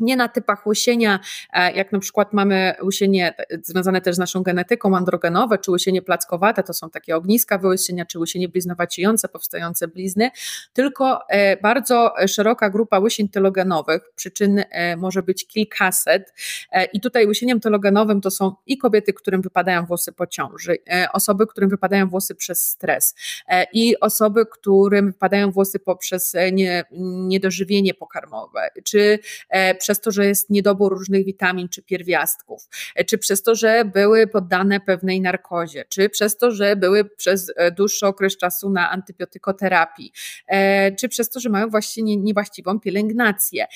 [0.00, 1.20] nie na typach łysienia,
[1.52, 6.62] e, jak na przykład mamy łysienie związane też z naszą genetyką androgenowe, czy łysienie plackowate,
[6.62, 10.30] to są takie ogniska wyłysienia, czy łysienie bliznowaciejące, powstające blizny,
[10.72, 16.34] tylko e, bardzo szeroka grupa łysień telogenowych, przyczyn e, może być kilkaset
[16.92, 20.76] i tutaj łysieniem telogenowym to są i kobiety, którym wypadają włosy po ciąży,
[21.12, 23.14] osoby, którym wypadają włosy przez stres
[23.72, 26.36] i osoby, którym wypadają włosy poprzez
[26.92, 29.18] niedożywienie pokarmowe, czy
[29.86, 34.26] przez to, że jest niedobór różnych witamin czy pierwiastków, e, czy przez to, że były
[34.26, 40.12] poddane pewnej narkozie, czy przez to, że były przez e, dłuższy okres czasu na antybiotykoterapii,
[40.46, 43.66] e, czy przez to, że mają właśnie niewłaściwą pielęgnację,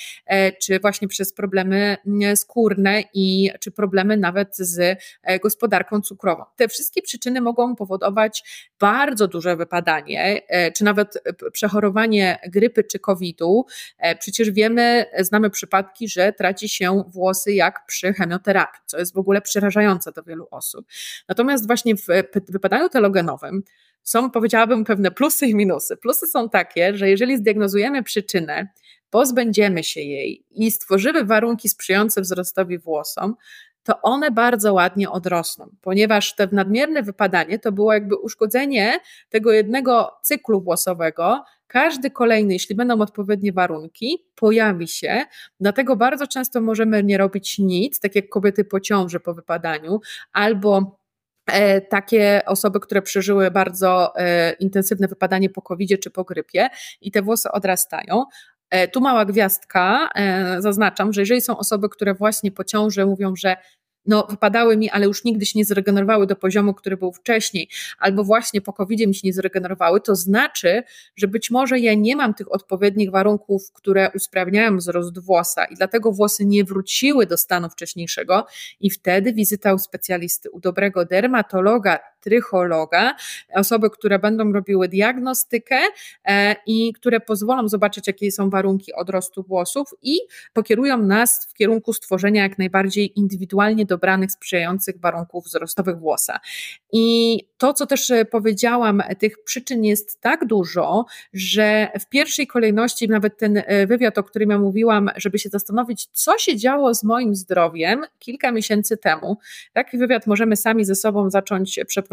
[0.63, 4.99] czy właśnie przez problemy mm, skórne i czy problemy nawet z
[5.43, 6.45] gospodarką cukrową.
[6.57, 8.43] Te wszystkie przyczyny mogą powodować
[8.81, 10.43] bardzo duże wypadanie,
[10.77, 13.67] czy nawet przechorowanie grypy czy COVID-u.
[14.19, 19.43] Przecież wiemy, znamy przypadki, że traci się włosy jak przy chemioterapii, co jest w ogóle
[19.43, 20.87] przerażające do wielu osób.
[21.29, 22.07] Natomiast właśnie w
[22.49, 23.63] wypadaniu telogenowym
[24.03, 25.97] są, powiedziałabym, pewne plusy i minusy.
[25.97, 28.69] Plusy są takie, że jeżeli zdiagnozujemy przyczynę,
[29.11, 33.35] pozbędziemy się jej i stworzymy warunki sprzyjające wzrostowi włosom,
[33.83, 40.11] to one bardzo ładnie odrosną, ponieważ te nadmierne wypadanie to było jakby uszkodzenie tego jednego
[40.23, 41.45] cyklu włosowego.
[41.73, 45.25] Każdy kolejny, jeśli będą odpowiednie warunki, pojawi się.
[45.61, 50.01] Dlatego bardzo często możemy nie robić nic, tak jak kobiety po ciąży po wypadaniu,
[50.33, 50.99] albo
[51.47, 56.69] e, takie osoby, które przeżyły bardzo e, intensywne wypadanie po covid czy po grypie
[57.01, 58.25] i te włosy odrastają,
[58.71, 60.09] E, tu mała gwiazdka,
[60.59, 63.57] zaznaczam, że jeżeli są osoby, które właśnie po ciąży mówią, że
[64.07, 68.25] no, wypadały mi, ale już nigdy się nie zregenerowały do poziomu, który był wcześniej, albo
[68.25, 70.83] właśnie po covid mi się nie zregenerowały, to znaczy,
[71.17, 76.13] że być może ja nie mam tych odpowiednich warunków, które usprawniają wzrost włosa i dlatego
[76.13, 78.47] włosy nie wróciły do stanu wcześniejszego
[78.81, 83.15] i wtedy wizyta u specjalisty, u dobrego dermatologa, trychologa,
[83.55, 85.77] osoby, które będą robiły diagnostykę
[86.25, 90.19] e, i które pozwolą zobaczyć, jakie są warunki odrostu włosów i
[90.53, 96.41] pokierują nas w kierunku stworzenia jak najbardziej indywidualnie dobranych, sprzyjających warunków wzrostowych włosa.
[96.93, 103.09] I to, co też e, powiedziałam, tych przyczyn jest tak dużo, że w pierwszej kolejności
[103.09, 107.05] nawet ten e, wywiad, o którym ja mówiłam, żeby się zastanowić, co się działo z
[107.05, 109.37] moim zdrowiem kilka miesięcy temu.
[109.73, 112.10] Taki wywiad możemy sami ze sobą zacząć przeprowadzać,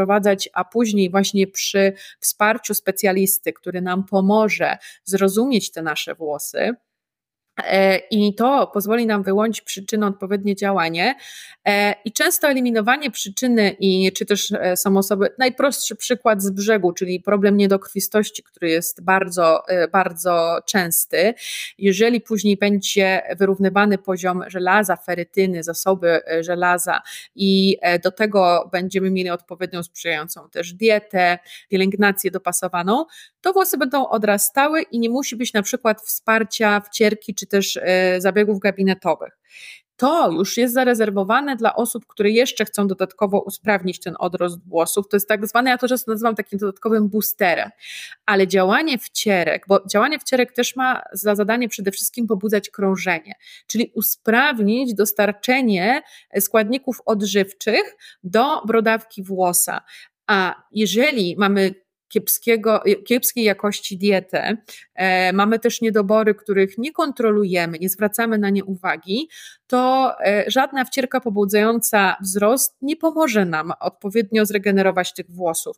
[0.54, 6.76] a później właśnie przy wsparciu specjalisty, który nam pomoże zrozumieć te nasze włosy
[8.12, 11.16] I to pozwoli nam wyłonić przyczynę, odpowiednie działanie.
[11.68, 16.94] E, I często eliminowanie przyczyny, i czy też e, są osoby, najprostszy przykład z brzegu,
[16.94, 21.34] czyli problem niedokrwistości, który jest bardzo, bardzo częsty.
[21.78, 27.02] Jeżeli później będzie wyrównywany poziom żelaza, ferytyny, zasoby żelaza,
[27.36, 31.40] i do tego będziemy mieli odpowiednią sprzyjającą też dietę,
[31.70, 33.06] pielęgnację dopasowaną,
[33.42, 38.22] to włosy będą odrastały i nie musi być na przykład wsparcia wcierki czy też e,
[38.22, 39.38] zabiegów gabinetowych.
[39.98, 45.08] To już jest zarezerwowane dla osób, które jeszcze chcą dodatkowo usprawnić ten odrost włosów.
[45.10, 47.70] To jest tak zwane, ja to często nazywam takim dodatkowym boosterem.
[48.26, 53.34] Ale działanie wcierek, bo działanie wcierek też ma za zadanie przede wszystkim pobudzać krążenie,
[53.68, 56.02] czyli usprawnić dostarczenie
[56.40, 59.82] składników odżywczych do brodawki włosa.
[60.28, 61.76] A jeżeli mamy
[62.10, 64.58] kiepskiego, kiepskiej jakości dietę,
[64.96, 69.30] e, mamy też niedobory, których nie kontrolujemy, nie zwracamy na nie uwagi,
[69.68, 75.78] to e, żadna wcierka pobudzająca wzrost nie pomoże nam odpowiednio zregenerować tych włosów.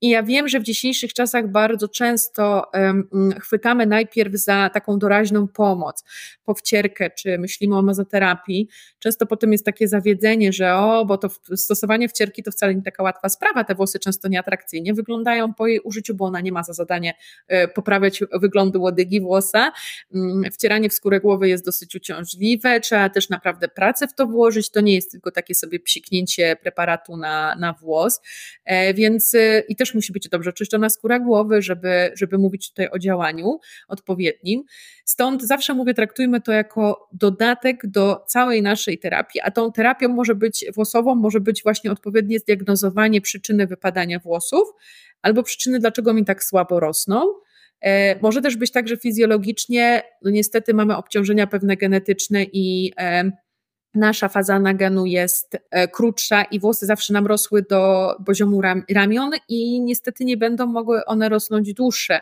[0.00, 3.08] I ja wiem, że w dzisiejszych czasach bardzo często um,
[3.40, 6.04] chwytamy najpierw za taką doraźną pomoc,
[6.44, 8.68] powcierkę, czy myślimy o mezoterapii.
[8.98, 13.02] Często potem jest takie zawiedzenie, że o, bo to stosowanie wcierki to wcale nie taka
[13.02, 13.64] łatwa sprawa.
[13.64, 17.14] Te włosy często nieatrakcyjnie wyglądają po jej użyciu, bo ona nie ma za zadanie
[17.48, 19.72] e, poprawiać wyglądu łodygi włosa.
[20.14, 24.70] Mm, wcieranie w skórę głowy jest dosyć uciążliwe, trzeba też naprawdę pracę w to włożyć.
[24.70, 28.20] To nie jest tylko takie sobie psiknięcie preparatu na, na włos.
[28.64, 32.68] E, więc e, i też też musi być dobrze oczyszczona skóra głowy, żeby, żeby mówić
[32.70, 33.58] tutaj o działaniu
[33.88, 34.64] odpowiednim.
[35.04, 40.34] Stąd zawsze mówię, traktujmy to jako dodatek do całej naszej terapii, a tą terapią może
[40.34, 44.68] być włosową, może być właśnie odpowiednie zdiagnozowanie przyczyny wypadania włosów
[45.22, 47.22] albo przyczyny, dlaczego mi tak słabo rosną.
[47.80, 53.30] E, może też być tak, że fizjologicznie, no niestety mamy obciążenia pewne genetyczne i e,
[53.94, 58.60] nasza faza naganu jest e, krótsza i włosy zawsze nam rosły do poziomu
[58.90, 62.20] ramion i niestety nie będą mogły one rosnąć dłuższe.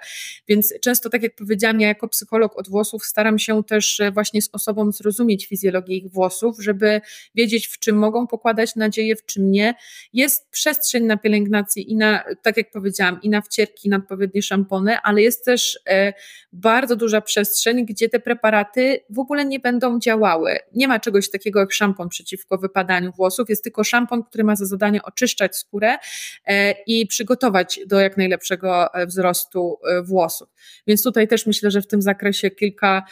[0.49, 4.43] Więc często, tak jak powiedziałam, ja jako psycholog od włosów staram się też e, właśnie
[4.43, 7.01] z osobą zrozumieć fizjologię ich włosów, żeby
[7.35, 9.75] wiedzieć, w czym mogą pokładać nadzieję, w czym nie.
[10.13, 14.43] Jest przestrzeń na pielęgnację i na, tak jak powiedziałam, i na wcierki, i na odpowiednie
[14.43, 16.13] szampony, ale jest też e,
[16.53, 20.59] bardzo duża przestrzeń, gdzie te preparaty w ogóle nie będą działały.
[20.75, 24.67] Nie ma czegoś takiego jak szampon przeciwko wypadaniu włosów, jest tylko szampon, który ma za
[24.67, 25.97] zadanie oczyszczać skórę
[26.47, 30.49] e, i przygotować do jak najlepszego e, wzrostu e, włosów.
[30.87, 33.03] Więc tutaj też myślę, że w tym zakresie kilka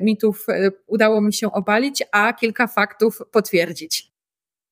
[0.00, 0.46] mitów
[0.86, 4.10] udało mi się obalić, a kilka faktów potwierdzić.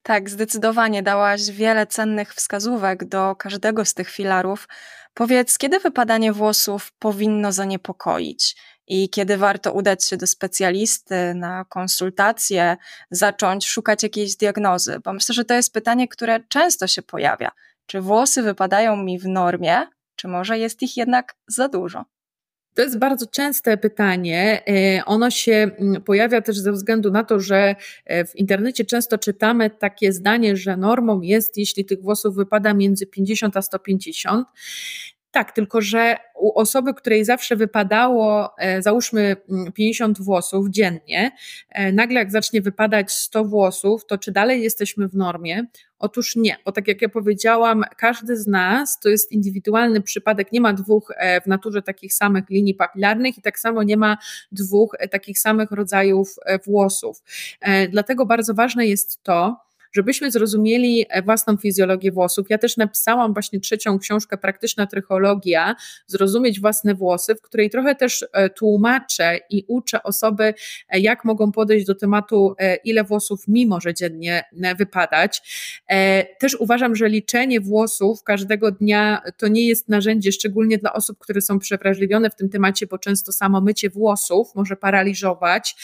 [0.03, 4.67] Tak, zdecydowanie dałaś wiele cennych wskazówek do każdego z tych filarów.
[5.13, 8.55] Powiedz, kiedy wypadanie włosów powinno zaniepokoić?
[8.89, 12.77] I kiedy warto udać się do specjalisty na konsultację,
[13.11, 14.99] zacząć szukać jakiejś diagnozy?
[15.03, 17.51] Bo myślę, że to jest pytanie, które często się pojawia.
[17.85, 22.05] Czy włosy wypadają mi w normie, czy może jest ich jednak za dużo?
[22.75, 24.63] To jest bardzo częste pytanie.
[24.67, 27.75] E, ono się mm, pojawia też ze względu na to, że
[28.05, 33.07] e, w internecie często czytamy takie zdanie, że normą jest, jeśli tych włosów wypada między
[33.07, 34.47] 50 a 150.
[35.31, 39.35] Tak, tylko że u osoby, której zawsze wypadało, e, załóżmy
[39.75, 41.31] 50 mm, włosów dziennie,
[41.69, 45.65] e, nagle jak zacznie wypadać 100 włosów, to czy dalej jesteśmy w normie?
[45.99, 50.61] Otóż nie, bo tak jak ja powiedziałam, każdy z nas to jest indywidualny przypadek, nie
[50.61, 54.17] ma dwóch e, w naturze takich samych linii papilarnych i tak samo nie ma
[54.51, 57.23] dwóch takich samych rodzajów włosów.
[57.89, 62.49] Dlatego bardzo ważne jest to, żebyśmy zrozumieli e, własną fizjologię włosów.
[62.49, 65.75] Ja też napisałam właśnie trzecią książkę Praktyczna trychologia,
[66.07, 70.53] Zrozumieć własne włosy, w której trochę też e, tłumaczę i uczę osoby,
[70.89, 74.43] e, jak mogą podejść do tematu, ile włosów mi może dziennie
[74.77, 75.41] wypadać.
[76.39, 81.41] Też uważam, że liczenie włosów każdego dnia to nie jest narzędzie, szczególnie dla osób, które
[81.41, 85.75] są przewrażliwione w tym temacie, bo często samo mycie włosów może paraliżować,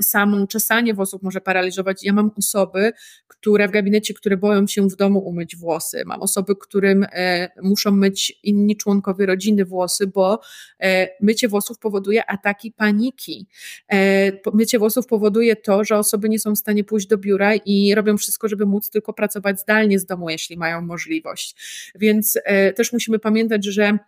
[0.00, 2.04] samo czesanie włosów może paraliżować.
[2.04, 2.92] Ja mam osoby,
[3.28, 6.02] które w gabinecie, które boją się w domu umyć włosy.
[6.06, 10.40] Mam osoby, którym e, muszą myć inni członkowie rodziny włosy, bo
[10.80, 13.46] e, mycie włosów powoduje ataki paniki.
[13.92, 17.94] E, mycie włosów powoduje to, że osoby nie są w stanie pójść do biura i
[17.94, 21.56] robią wszystko, żeby móc tylko pracować zdalnie z domu, jeśli mają możliwość.
[21.94, 22.38] Więc
[22.76, 23.98] też musimy pamiętać, że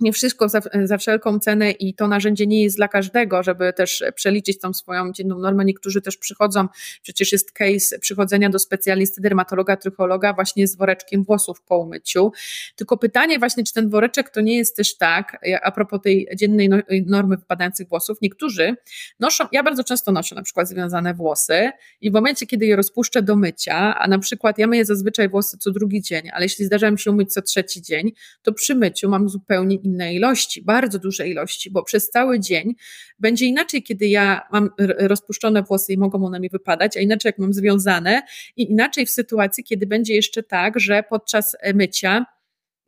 [0.00, 4.04] nie wszystko za, za, wszelką cenę i to narzędzie nie jest dla każdego, żeby też
[4.14, 5.64] przeliczyć tą swoją dzienną normę.
[5.64, 6.68] Niektórzy też przychodzą,
[7.02, 12.32] przecież jest case przychodzenia do specjalisty, dermatologa, trychologa właśnie z woreczkiem włosów po umyciu.
[12.76, 16.68] Tylko pytanie właśnie, czy ten woreczek to nie jest też tak, a propos tej dziennej
[16.68, 16.76] no,
[17.06, 18.76] normy wypadających włosów, niektórzy
[19.20, 21.70] noszą, ja bardzo często noszę na przykład związane włosy
[22.00, 25.58] i w momencie, kiedy je rozpuszczę do mycia, a na przykład ja myję zazwyczaj włosy
[25.58, 29.08] co drugi dzień, ale jeśli zdarza mi się umyć co trzeci dzień, to przy myciu
[29.08, 32.74] mam zupełnie inne ilości, bardzo duże ilości, bo przez cały dzień
[33.18, 37.38] będzie inaczej, kiedy ja mam rozpuszczone włosy i mogą one mi wypadać, a inaczej jak
[37.38, 38.22] mam związane
[38.56, 42.26] i inaczej w sytuacji, kiedy będzie jeszcze tak, że podczas mycia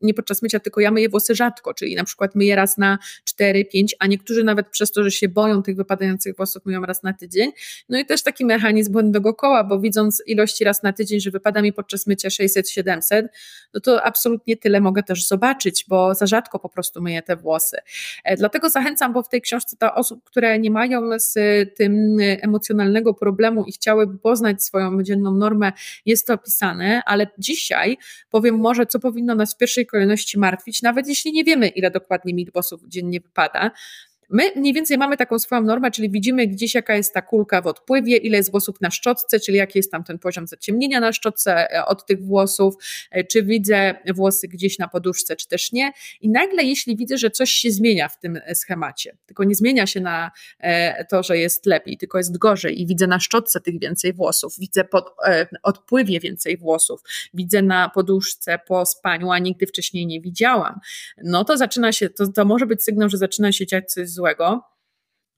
[0.01, 3.65] nie podczas mycia, tylko ja myję włosy rzadko, czyli na przykład myję raz na 4,
[3.65, 7.13] 5, a niektórzy nawet przez to, że się boją tych wypadających włosów, myją raz na
[7.13, 7.51] tydzień.
[7.89, 11.63] No i też taki mechanizm błędnego koła, bo widząc ilości raz na tydzień, że wypada
[11.63, 13.23] mi podczas mycia 600-700,
[13.75, 17.77] no to absolutnie tyle mogę też zobaczyć, bo za rzadko po prostu myję te włosy.
[18.25, 21.35] E, dlatego zachęcam, bo w tej książce dla osób, które nie mają z
[21.77, 25.73] tym emocjonalnego problemu i chciałyby poznać swoją dzienną normę,
[26.07, 27.99] jest to opisane, ale dzisiaj
[28.31, 32.35] powiem może, co powinno nas w pierwszej kolejności martwić, nawet jeśli nie wiemy, ile dokładnie
[32.35, 33.71] milibosów dziennie wypada.
[34.31, 37.67] My mniej więcej mamy taką swoją normę, czyli widzimy gdzieś jaka jest ta kulka w
[37.67, 41.73] odpływie, ile jest włosów na szczotce, czyli jaki jest tam ten poziom zaciemnienia na szczotce
[41.73, 42.75] e, od tych włosów,
[43.11, 45.93] e, czy widzę włosy gdzieś na poduszce, czy też nie.
[46.21, 50.01] I nagle, jeśli widzę, że coś się zmienia w tym schemacie, tylko nie zmienia się
[50.01, 50.31] na
[51.11, 54.85] to, że jest lepiej, tylko jest gorzej i widzę na szczotce tych więcej włosów, widzę
[54.85, 55.15] pod
[55.63, 57.01] odpływie więcej włosów,
[57.35, 60.81] widzę na poduszce po spaniu, a nigdy wcześniej nie widziałam,
[61.25, 64.63] no to zaczyna się, to, to może być sygnał, że zaczyna się dziać coś złego.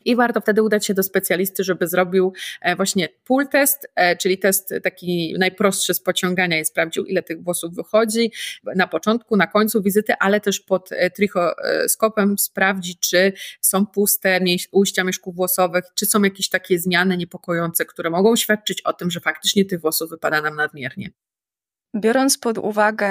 [0.04, 4.38] I warto wtedy udać się do specjalisty, żeby zrobił e, właśnie pull test, e, czyli
[4.38, 8.32] test taki najprostszy z pociągania i sprawdził, ile tych włosów wychodzi
[8.76, 14.40] na początku, na końcu wizyty, ale też pod e, trichoskopem sprawdzi, czy są puste
[14.72, 19.20] ujścia mieszków włosowych, czy są jakieś takie zmiany niepokojące, które mogą świadczyć o tym, że
[19.20, 21.10] faktycznie tych włosów wypada nam nadmiernie.
[21.96, 23.10] Biorąc pod uwagę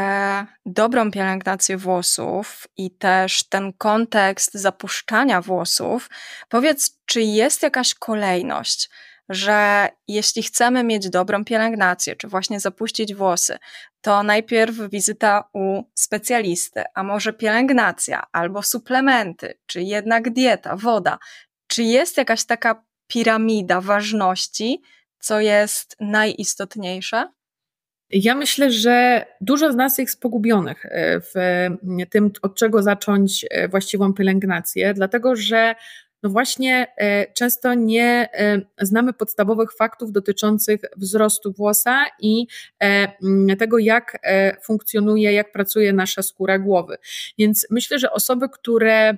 [0.65, 6.09] dobrą pielęgnację włosów i też ten kontekst zapuszczania włosów,
[6.49, 8.89] powiedz, czy jest jakaś kolejność,
[9.29, 13.57] że jeśli chcemy mieć dobrą pielęgnację, czy właśnie zapuścić włosy,
[14.01, 21.19] to najpierw wizyta u specjalisty, a może pielęgnacja, albo suplementy, czy jednak dieta, woda.
[21.67, 24.81] Czy jest jakaś taka piramida ważności,
[25.19, 27.38] co jest najistotniejsze?
[28.11, 31.33] Ja myślę, że dużo z nas jest pogubionych e, w
[32.09, 35.75] tym, od czego zacząć e, właściwą pielęgnację, dlatego że
[36.23, 38.29] no właśnie e, często nie
[38.81, 42.47] znamy podstawowych faktów dotyczących wzrostu włosa i
[43.59, 44.17] tego, jak
[44.63, 46.97] funkcjonuje, jak pracuje nasza skóra głowy.
[47.37, 49.17] Więc myślę, że osoby, które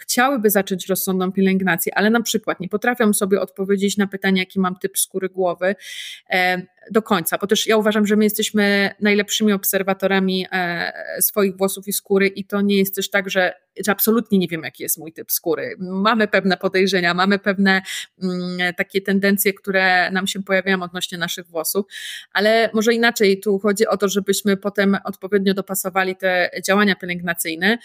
[0.00, 4.76] chciałyby zacząć rozsądną pielęgnację, ale na przykład nie potrafią sobie odpowiedzieć na pytanie, jaki mam
[4.78, 5.74] typ skóry głowy
[6.30, 11.88] e, do końca, bo też ja uważam, że my jesteśmy najlepszymi obserwatorami e, swoich włosów
[11.88, 14.98] i skóry i to nie jest też tak, że, że absolutnie nie wiem, jaki jest
[14.98, 15.76] mój typ skóry.
[15.78, 17.82] Mamy pewne podejrzenia, mamy pewne
[18.22, 21.86] mm, takie tendencje, które nam się pojawiają odnośnie naszych włosów,
[22.32, 27.78] ale może inaczej, tu chodzi o to, żebyśmy potem odpowiednio dopasowali te działania pielęgnacyjne,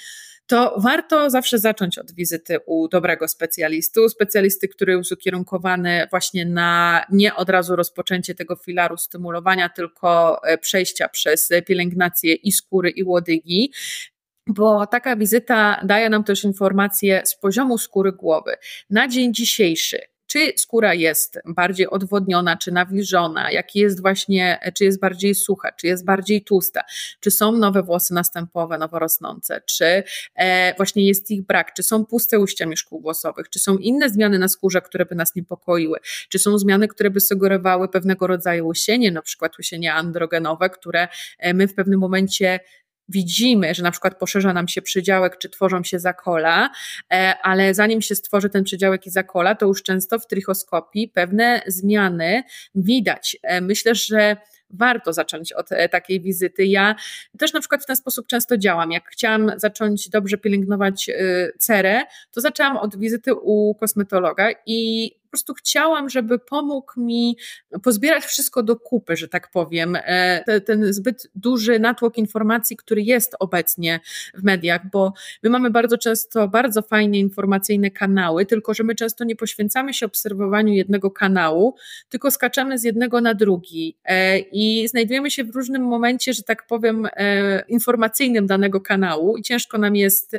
[0.47, 7.05] to warto zawsze zacząć od wizyty u dobrego specjalisty, specjalisty, który jest ukierunkowany właśnie na
[7.11, 13.03] nie od razu rozpoczęcie tego filaru stymulowania, tylko e, przejścia przez pielęgnację i skóry, i
[13.03, 13.71] łodygi
[14.49, 18.55] bo taka wizyta daje nam też informacje z poziomu skóry głowy.
[18.89, 19.99] Na dzień dzisiejszy
[20.37, 25.87] czy skóra jest bardziej odwodniona, czy nawilżona, jaki jest właśnie, czy jest bardziej sucha, czy
[25.87, 26.83] jest bardziej tłusta,
[27.19, 30.03] czy są nowe włosy następowe, noworosnące, czy
[30.35, 34.39] e, właśnie jest ich brak, czy są puste ujścia mieszków włosowych, czy są inne zmiany
[34.39, 39.11] na skórze, które by nas niepokoiły, czy są zmiany, które by sugerowały pewnego rodzaju łysienie,
[39.11, 41.07] na przykład łysienie androgenowe, które
[41.39, 42.59] e, my w pewnym momencie
[43.09, 46.69] widzimy, że na przykład poszerza nam się przydziałek, czy tworzą się zakola,
[47.13, 51.61] e, ale zanim się stworzy ten przydziałek i zakola, to już często w trichoskopii pewne
[51.67, 52.43] zmiany
[52.75, 53.37] widać.
[53.43, 54.37] E, myślę, że
[54.69, 56.65] warto zacząć od e, takiej wizyty.
[56.65, 56.95] Ja
[57.37, 58.91] też na przykład w ten sposób często działam.
[58.91, 61.09] Jak chciałam zacząć dobrze pielęgnować
[61.59, 67.37] cerę, to zaczęłam od wizyty u kosmetologa i po prostu chciałam, żeby pomógł mi
[67.83, 69.97] pozbierać wszystko do kupy, że tak powiem.
[70.05, 73.99] E, ten zbyt duży natłok informacji, który jest obecnie
[74.33, 75.13] w mediach, bo
[75.43, 80.05] my mamy bardzo często bardzo fajnie informacyjne kanały, tylko że my często nie poświęcamy się
[80.05, 81.75] obserwowaniu jednego kanału,
[82.09, 86.67] tylko skaczemy z jednego na drugi e, i znajdujemy się w różnym momencie, że tak
[86.67, 90.37] powiem, e, informacyjnym danego kanału i ciężko nam jest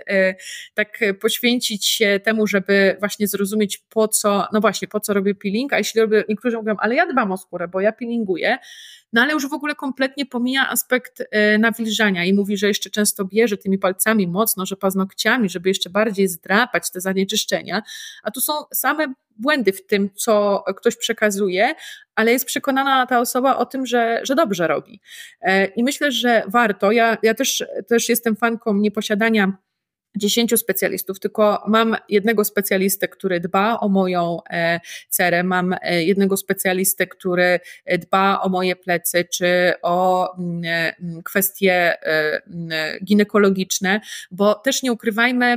[0.74, 5.34] tak poświęcić się temu, żeby właśnie zrozumieć po co, no właśnie, właśnie po co robię
[5.34, 8.58] peeling, a jeśli robię, niektórzy mówią, ale ja dbam o skórę, bo ja peelinguję,
[9.12, 13.24] no ale już w ogóle kompletnie pomija aspekt e, nawilżania i mówi, że jeszcze często
[13.24, 17.82] bierze tymi palcami mocno, że paznokciami, żeby jeszcze bardziej zdrapać te zanieczyszczenia,
[18.22, 21.74] a tu są same błędy w tym, co ktoś przekazuje,
[22.14, 25.00] ale jest przekonana ta osoba o tym, że, że dobrze robi.
[25.40, 26.92] E, I myślę, że warto.
[26.92, 29.52] Ja, ja też, też jestem fanką nieposiadania
[30.16, 36.36] dziesięciu specjalistów, tylko mam jednego specjalistę, który dba o moją e, cerę, mam e, jednego
[36.36, 37.60] specjalistę, który
[37.98, 42.68] dba o moje plecy, czy o mm, e, kwestie mm,
[43.04, 44.00] ginekologiczne,
[44.30, 45.56] bo też nie ukrywajmy,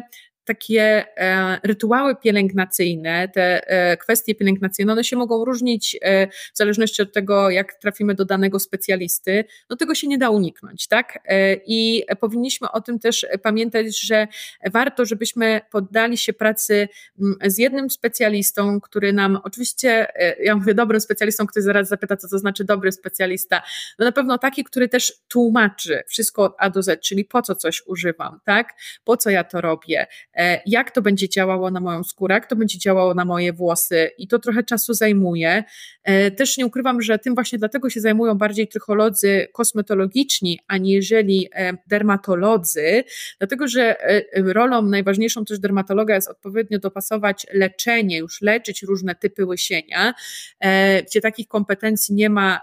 [0.56, 7.02] takie e, rytuały pielęgnacyjne, te e, kwestie pielęgnacyjne, one się mogą różnić e, w zależności
[7.02, 9.46] od tego, jak trafimy do danego specjalisty.
[9.70, 11.20] No tego się nie da uniknąć, tak?
[11.66, 14.28] I powinniśmy o tym też pamiętać, że
[14.72, 16.88] warto, żebyśmy poddali się pracy
[17.20, 20.08] mm, z jednym specjalistą, który nam, oczywiście,
[20.44, 23.62] ja mówię dobrym specjalistą, który zaraz zapyta, co to znaczy dobry specjalista,
[24.00, 27.56] no na pewno taki, który też tłumaczy wszystko od A do Z, czyli po co
[27.56, 28.74] coś używam, tak?
[29.04, 30.08] Po co ja to robię?
[30.66, 34.28] Jak to będzie działało na moją skórę, jak to będzie działało na moje włosy i
[34.28, 35.64] to trochę czasu zajmuje.
[36.38, 41.50] Też nie ukrywam, że tym właśnie dlatego się zajmują bardziej trycholodzy kosmetologiczni, aniżeli
[41.88, 43.04] dermatolodzy,
[43.40, 43.96] dlatego że
[44.36, 50.14] rolą najważniejszą też dermatologa jest odpowiednio dopasować leczenie, już leczyć różne typy łysienia,
[51.08, 52.62] gdzie takich kompetencji nie ma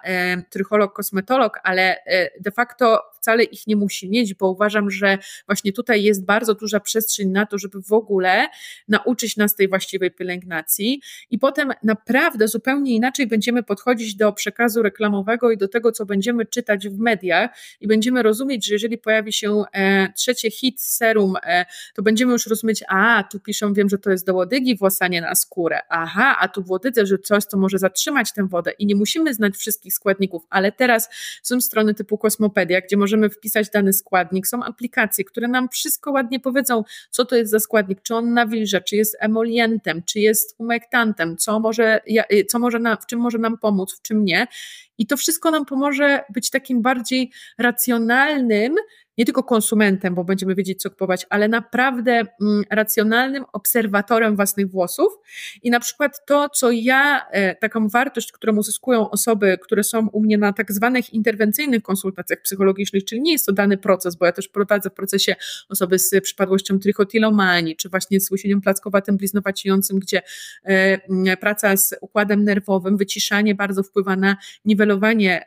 [0.51, 1.97] trycholog, kosmetolog, ale
[2.41, 6.81] de facto wcale ich nie musi mieć, bo uważam, że właśnie tutaj jest bardzo duża
[6.81, 8.49] przestrzeń na to, żeby w ogóle
[8.89, 11.01] nauczyć nas tej właściwej pielęgnacji.
[11.31, 16.47] I potem naprawdę zupełnie inaczej będziemy podchodzić do przekazu reklamowego i do tego, co będziemy
[16.47, 17.51] czytać w mediach
[17.81, 21.64] i będziemy rozumieć, że jeżeli pojawi się e, trzecie hit serum, e,
[21.95, 25.35] to będziemy już rozumieć, a tu piszą, wiem, że to jest do łodygi włosanie na
[25.35, 28.71] skórę, aha, a tu w łodydze, że coś, co może zatrzymać tę wodę.
[28.71, 31.09] I nie musimy znać wszystkich składników, ale teraz
[31.43, 34.47] są strony typu Kosmopedia, gdzie możemy możemy wpisać dany składnik.
[34.47, 38.81] Są aplikacje, które nam wszystko ładnie powiedzą, co to jest za składnik, czy on nawilża,
[38.81, 42.01] czy jest emolientem, czy jest humektantem, co może,
[42.49, 44.47] co może w czym może nam pomóc, w czym nie.
[44.99, 48.74] I to wszystko nam pomoże być takim bardziej racjonalnym
[49.18, 55.12] nie tylko konsumentem, bo będziemy wiedzieć, co kupować, ale naprawdę mm, racjonalnym obserwatorem własnych włosów.
[55.62, 60.20] I na przykład to, co ja, e, taką wartość, którą uzyskują osoby, które są u
[60.20, 64.32] mnie na tak zwanych interwencyjnych konsultacjach psychologicznych, czyli nie jest to dany proces, bo ja
[64.32, 65.36] też prowadzę w procesie
[65.68, 70.22] osoby z przypadłością trichotilomanii, czy właśnie z łysieniem plackowatym, bliznowaciejącym, gdzie
[70.64, 74.88] e, praca z układem nerwowym, wyciszanie bardzo wpływa na niwelowanie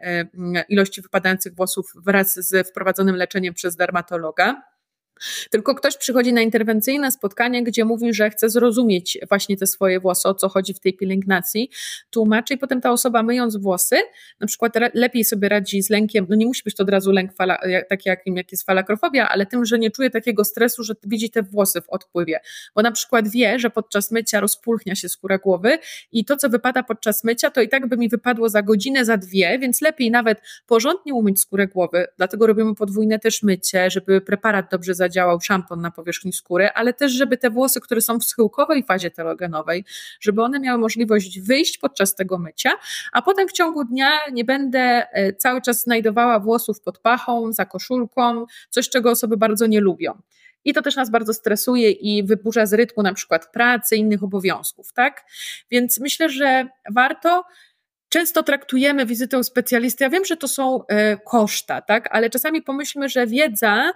[0.02, 0.26] e,
[0.70, 4.62] ilości wypadających włosów wraz z wprowadzonym leczeniem przez dermatologa.
[5.50, 10.30] Tylko ktoś przychodzi na interwencyjne spotkanie, gdzie mówi, że chce zrozumieć właśnie te swoje włosy,
[10.30, 11.70] o co chodzi w tej pielęgnacji,
[12.10, 13.96] tłumaczy i potem ta osoba myjąc włosy,
[14.40, 17.34] na przykład lepiej sobie radzi z lękiem, no nie musi być to od razu lęk
[17.34, 17.60] fala,
[17.90, 21.44] taki jakim jak jest falakrofobia, ale tym, że nie czuje takiego stresu, że widzi te
[21.44, 22.40] włosy w odpływie,
[22.76, 25.78] bo na przykład wie, że podczas mycia rozpulchnia się skóra głowy
[26.12, 29.18] i to, co wypada podczas mycia, to i tak by mi wypadło za godzinę, za
[29.18, 34.72] dwie, więc lepiej nawet porządnie umyć skórę głowy, dlatego robimy podwójne też mycie, żeby preparat
[34.72, 38.24] dobrze zadziałał, zadziałał szampon na powierzchni skóry, ale też, żeby te włosy, które są w
[38.24, 39.86] schyłkowej fazie telogenowej,
[40.20, 42.72] żeby one miały możliwość wyjść podczas tego mycia,
[43.12, 47.66] a potem w ciągu dnia nie będę e, cały czas znajdowała włosów pod pachą, za
[47.66, 50.22] koszulką, coś, czego osoby bardzo nie lubią.
[50.66, 54.94] I to też nas bardzo stresuje i wyburza z rytmu na przykład pracy, innych obowiązków,
[54.94, 55.26] tak?
[55.72, 57.44] Więc myślę, że warto
[58.12, 60.04] Często traktujemy wizytę u specjalisty.
[60.04, 62.10] Ja wiem, że to są e, koszta, tak?
[62.12, 63.92] Ale czasami pomyślmy, że wiedza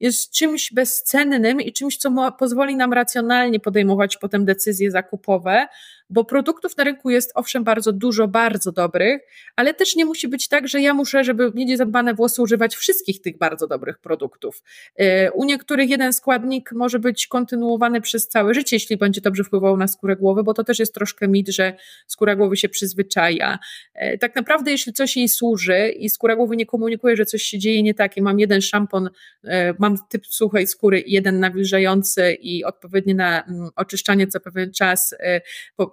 [0.00, 5.66] jest czymś bezcennym i czymś, co pozwoli nam racjonalnie podejmować potem decyzje zakupowe,
[6.10, 9.22] bo produktów na rynku jest owszem bardzo dużo, bardzo dobrych,
[9.56, 13.20] ale też nie musi być tak, że ja muszę, żeby mieć zadbane włosy, używać wszystkich
[13.20, 14.62] tych bardzo dobrych produktów.
[15.00, 19.76] Y, u niektórych jeden składnik może być kontynuowany przez całe życie, jeśli będzie dobrze wpływał
[19.76, 23.58] na skórę głowy, bo to też jest troszkę mit, że skóra głowy się przyzwyczaja.
[24.02, 27.58] Y, tak naprawdę, jeśli coś jej służy i skóra głowy nie komunikuje, że coś się
[27.58, 29.48] dzieje nie tak i mam jeden szampon, y,
[29.78, 35.14] mam typ suchej skóry i jeden nawilżający i odpowiednie na mm, oczyszczanie co pewien czas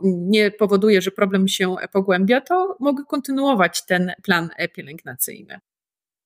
[0.05, 5.59] nie powoduje, że problem się pogłębia, to mogę kontynuować ten plan pielęgnacyjny.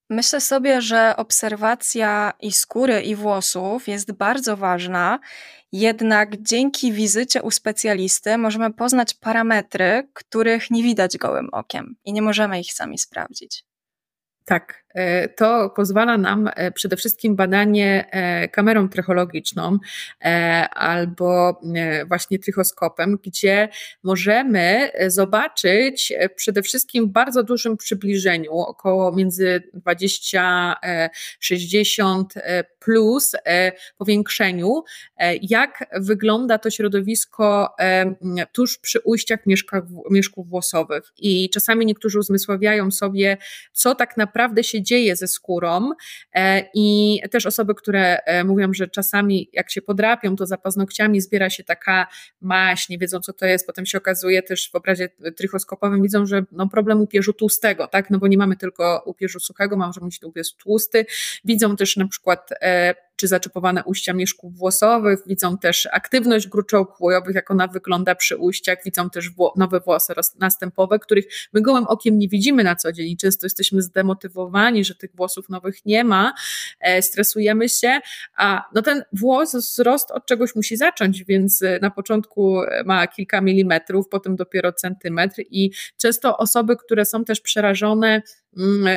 [0.10, 5.20] Myślę sobie, że obserwacja i skóry, i włosów jest bardzo ważna,
[5.72, 12.22] jednak dzięki wizycie u specjalisty możemy poznać parametry, których nie widać gołym okiem i nie
[12.22, 13.64] możemy ich sami sprawdzić.
[14.46, 14.86] Tak,
[15.36, 19.78] to pozwala nam e, przede wszystkim badanie e, kamerą trychologiczną
[20.72, 21.62] albo
[22.08, 23.70] właśnie trychoskopem, gdzie
[24.04, 32.24] możemy zobaczyć przede wszystkim w bardzo dużym przybliżeniu, około między 20-60
[32.80, 33.36] plus
[33.98, 34.84] powiększeniu,
[35.42, 37.76] jak wygląda to środowisko
[38.52, 39.40] tuż przy ujściach
[40.12, 41.04] mieszków włosowych.
[41.18, 43.38] I czasami niektórzy uzmysławiają sobie,
[43.74, 45.92] co tak naprawdę naprawdę się dzieje ze skórą
[46.34, 51.22] e, i też osoby, które e, mówią, że czasami jak się podrapią, to za paznokciami
[51.22, 52.08] zbiera się taka
[52.42, 56.46] maść, nie wiedzą co to jest, potem się okazuje też w obrazie trychoskopowym widzą, że
[56.52, 60.54] no problem upierzu tłustego, tak, no bo nie mamy tylko upierzu suchego, możemy mieć upierz
[60.54, 61.06] tłusty,
[61.46, 67.36] widzą też na przykład e, czy zaczepowane ujścia mieszków włosowych, widzą też aktywność gruczołów łojowych,
[67.36, 72.28] jak ona wygląda przy ujściach, widzą też nowe włosy następowe, których my gołym okiem nie
[72.28, 76.34] widzimy na co dzień i często jesteśmy zdemotywowani, że tych włosów nowych nie ma,
[76.80, 78.00] e, stresujemy się,
[78.38, 83.42] a no ten włos, wzrost od czegoś musi zacząć, więc e, na początku ma kilka
[83.42, 88.22] milimetrów, potem dopiero centymetr i często osoby, które są też przerażone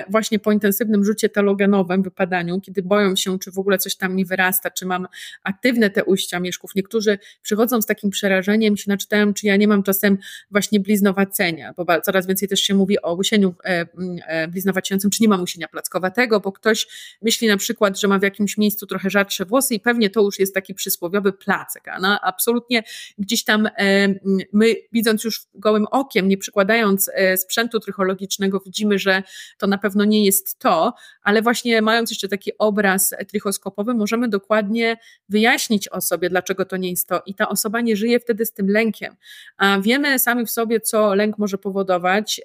[0.08, 4.24] właśnie po intensywnym rzucie telogenowym, wypadaniu, kiedy boją się, czy w ogóle coś tam mi
[4.24, 5.06] wyrasta, czy mam
[5.42, 6.74] aktywne te ujścia mieszków.
[6.74, 10.18] Niektórzy przychodzą z takim przerażeniem, się naczytają, czy ja nie mam czasem
[10.50, 13.86] właśnie bliznowacenia, bo coraz więcej też się mówi o łysieniu e,
[14.26, 16.86] e, bliznowaciejącym, czy nie mam usienia plackowatego, bo ktoś
[17.22, 20.38] myśli na przykład, że ma w jakimś miejscu trochę rzadsze włosy i pewnie to już
[20.38, 22.82] jest taki przysłowiowy placek, a no, absolutnie
[23.18, 24.08] gdzieś tam e,
[24.52, 29.22] my widząc już gołym okiem, nie przykładając sprzętu trychologicznego, widzimy, że
[29.58, 34.96] to na pewno nie jest to, ale właśnie mając jeszcze taki obraz trichoskopowy, możemy dokładnie
[35.28, 38.70] wyjaśnić osobie, dlaczego to nie jest to i ta osoba nie żyje wtedy z tym
[38.70, 39.16] lękiem.
[39.56, 42.40] A wiemy sami w sobie, co lęk może powodować,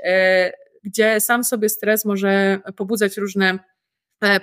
[0.84, 3.77] gdzie sam sobie stres może pobudzać różne E,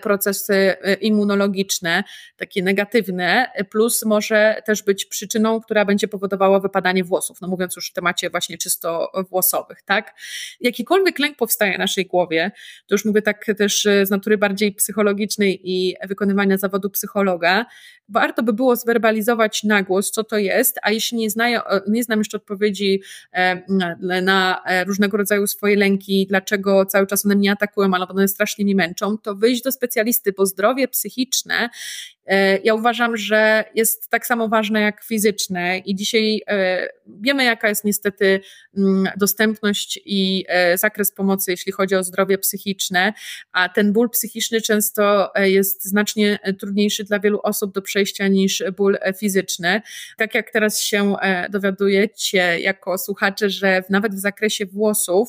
[0.03, 2.05] procesy e, immunologiczne,
[2.37, 7.91] takie negatywne, plus może też być przyczyną, która będzie powodowała wypadanie włosów, no mówiąc już
[7.91, 10.15] w temacie właśnie czysto włosowych, tak?
[10.61, 12.51] Jakikolwiek lęk powstaje w naszej głowie,
[12.87, 17.67] to już mówię tak też z natury bardziej psychologicznej i wykonywania zawodu psychologa,
[18.09, 22.19] warto by było zwerbalizować na głos, co to jest, a jeśli nie, znaję, nie znam
[22.19, 23.03] jeszcze odpowiedzi
[23.33, 23.63] e,
[24.23, 28.75] na różnego rodzaju swoje lęki, dlaczego cały czas one mnie atakują, albo one strasznie mi
[28.75, 31.71] męczą, to wyjść do specjalisty, bo zdrowie psychiczne
[32.65, 37.85] ja uważam, że jest tak samo ważne jak fizyczne i dzisiaj e, wiemy, jaka jest
[37.85, 38.41] niestety
[38.77, 43.13] mm, dostępność i e, zakres pomocy, jeśli chodzi o zdrowie psychiczne,
[43.53, 48.99] a ten ból psychiczny często jest znacznie trudniejszy dla wielu osób do przejścia niż ból
[49.19, 49.83] fizyczny.
[50.17, 51.17] Tak jak teraz się
[51.51, 55.29] dowiadujecie jako słuchacze, że nawet w zakresie włosów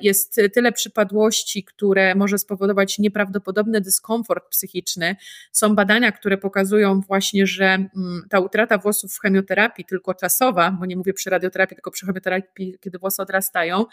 [0.00, 5.16] jest tyle przypadłości, które może spowodować nieprawdopodobny dyskomfort psychiczny.
[5.52, 10.70] Są badania, badania, które pokazują właśnie, że mm, ta utrata włosów w chemioterapii, tylko czasowa,
[10.70, 13.84] bo nie mówię przy radioterapii, tylko przy chemioterapii, kiedy włosy odrastają,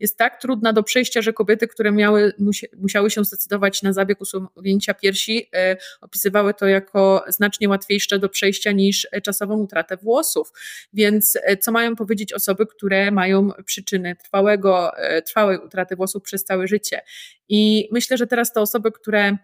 [0.00, 2.32] jest tak trudna do przejścia, że kobiety, które miały,
[2.76, 8.72] musiały się zdecydować na zabieg usunięcia piersi, e, opisywały to jako znacznie łatwiejsze do przejścia
[8.72, 10.52] niż czasową utratę włosów.
[10.92, 16.44] Więc e, co mają powiedzieć osoby, które mają przyczyny trwałego, e, trwałej utraty włosów przez
[16.44, 17.00] całe życie?
[17.48, 19.36] I myślę, że teraz te osoby, które E,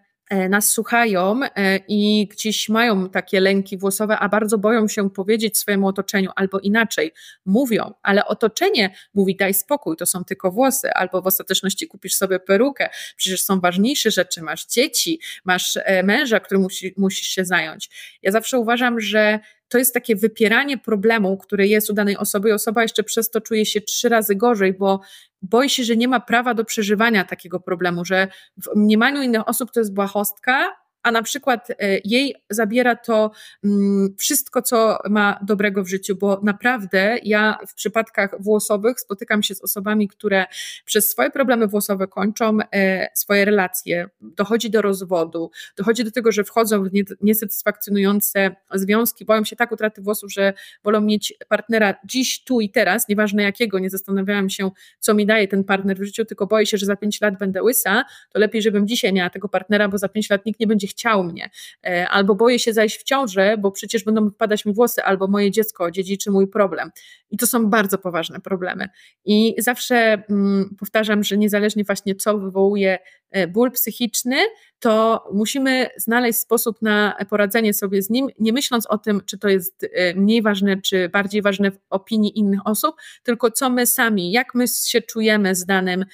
[0.49, 5.87] nas słuchają e, i gdzieś mają takie lęki włosowe, a bardzo boją się powiedzieć swojemu
[5.87, 7.13] otoczeniu, albo inaczej
[7.45, 12.39] mówią, ale otoczenie mówi: daj spokój, to są tylko włosy, albo w ostateczności kupisz sobie
[12.39, 17.89] perukę, przecież są ważniejsze rzeczy, masz dzieci, masz e, męża, który musi, musisz się zająć.
[18.21, 22.51] Ja zawsze uważam, że to jest takie wypieranie problemu, który jest u danej osoby i
[22.51, 25.01] osoba jeszcze przez to czuje się trzy razy gorzej, bo
[25.41, 29.71] boi się, że nie ma prawa do przeżywania takiego problemu, że w mniemaniu innych osób
[29.71, 30.75] to jest błahostka,
[31.07, 33.31] a na przykład e, jej zabiera to
[33.63, 39.55] mm, wszystko, co ma dobrego w życiu, bo naprawdę ja w przypadkach włosowych spotykam się
[39.55, 40.45] z osobami, które
[40.85, 46.43] przez swoje problemy włosowe kończą e, swoje relacje, dochodzi do rozwodu, dochodzi do tego, że
[46.43, 46.89] wchodzą w
[47.21, 50.53] niesatysfakcjonujące związki, boją się tak utraty włosów, że
[50.83, 55.47] wolą mieć partnera dziś, tu i teraz, nieważne jakiego, nie zastanawiałam się, co mi daje
[55.47, 58.03] ten partner w życiu, tylko boję się, że za pięć lat będę łysa,
[58.33, 61.23] to lepiej, żebym dzisiaj miała tego partnera, bo za pięć lat nikt nie będzie chciał
[61.23, 61.49] mnie,
[61.85, 65.51] e, albo boję się zajść w ciążę, bo przecież będą wypadać mi włosy, albo moje
[65.51, 66.91] dziecko dziedziczy mój problem.
[67.29, 68.89] I to są bardzo poważne problemy.
[69.25, 72.99] I zawsze mm, powtarzam, że niezależnie właśnie co wywołuje
[73.31, 74.35] e, ból psychiczny,
[74.79, 79.49] to musimy znaleźć sposób na poradzenie sobie z nim, nie myśląc o tym, czy to
[79.49, 84.31] jest e, mniej ważne, czy bardziej ważne w opinii innych osób, tylko co my sami,
[84.31, 86.05] jak my się czujemy z danym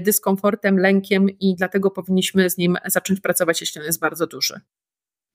[0.00, 4.60] dyskomfortem, lękiem i dlatego powinniśmy z nim zacząć pracować, jeśli on jest bardzo duży.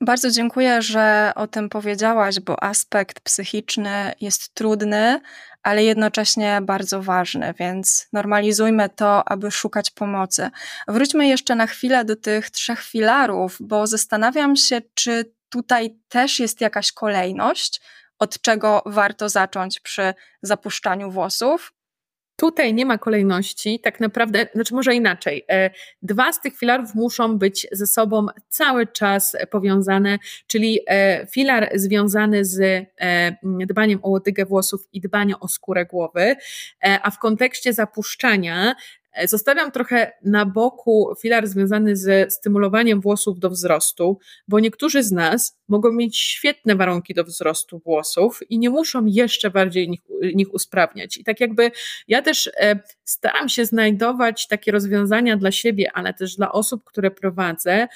[0.02, 5.22] Bardzo dziękuję, że o tym powiedziałaś, bo aspekt psychiczny jest trudny,
[5.64, 10.50] ale jednocześnie bardzo ważny, więc normalizujmy to, aby szukać pomocy.
[10.88, 16.62] Wróćmy jeszcze na chwilę do tych trzech filarów, bo zastanawiam się, czy tutaj też jest
[16.62, 17.82] jakaś kolejność,
[18.20, 21.74] od czego warto zacząć przy zapuszczaniu włosów.
[22.40, 25.46] Tutaj nie ma kolejności, tak naprawdę, znaczy może inaczej.
[25.50, 25.70] E,
[26.02, 32.46] dwa z tych filarów muszą być ze sobą cały czas powiązane, czyli e, filar związany
[32.46, 32.60] z
[33.02, 36.36] e, dbaniem o łodygę włosów i dbaniem o skórę głowy,
[36.82, 38.76] a w kontekście zapuszczania
[39.26, 45.57] zostawiam trochę na boku filar związany ze stymulowaniem włosów do wzrostu, bo niektórzy z nas
[45.68, 50.01] mogą mieć świetne warunki do wzrostu włosów i nie muszą jeszcze bardziej nich,
[50.36, 51.18] nich usprawniać.
[51.18, 51.72] I tak jakby
[52.07, 57.11] ja też e, staram się znajdować takie rozwiązania dla siebie, ale też dla osób, które
[57.11, 57.88] prowadzę,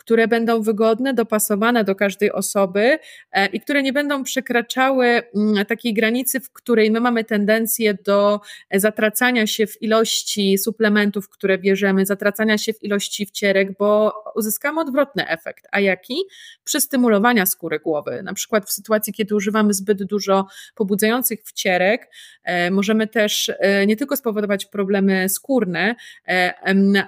[0.00, 2.98] które będą wygodne, dopasowane do każdej osoby
[3.32, 8.40] e, i które nie będą przekraczały mm, takiej granicy, w której my mamy tendencję do
[8.74, 15.28] zatracania się w ilości suplementów, które bierzemy, zatracania się w ilości wcierek, bo uzyskamy odwrotny
[15.28, 15.66] efekt.
[15.72, 16.16] A jaki?
[16.64, 18.22] Przystymulowania skóry głowy.
[18.22, 22.10] Na przykład w sytuacji, kiedy używamy zbyt dużo pobudzających wcierek,
[22.44, 25.94] e, możemy też e, nie tylko spowodować problemy skórne,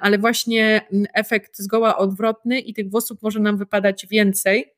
[0.01, 0.81] ale właśnie
[1.15, 4.73] efekt zgoła odwrotny i tych włosów może nam wypadać więcej.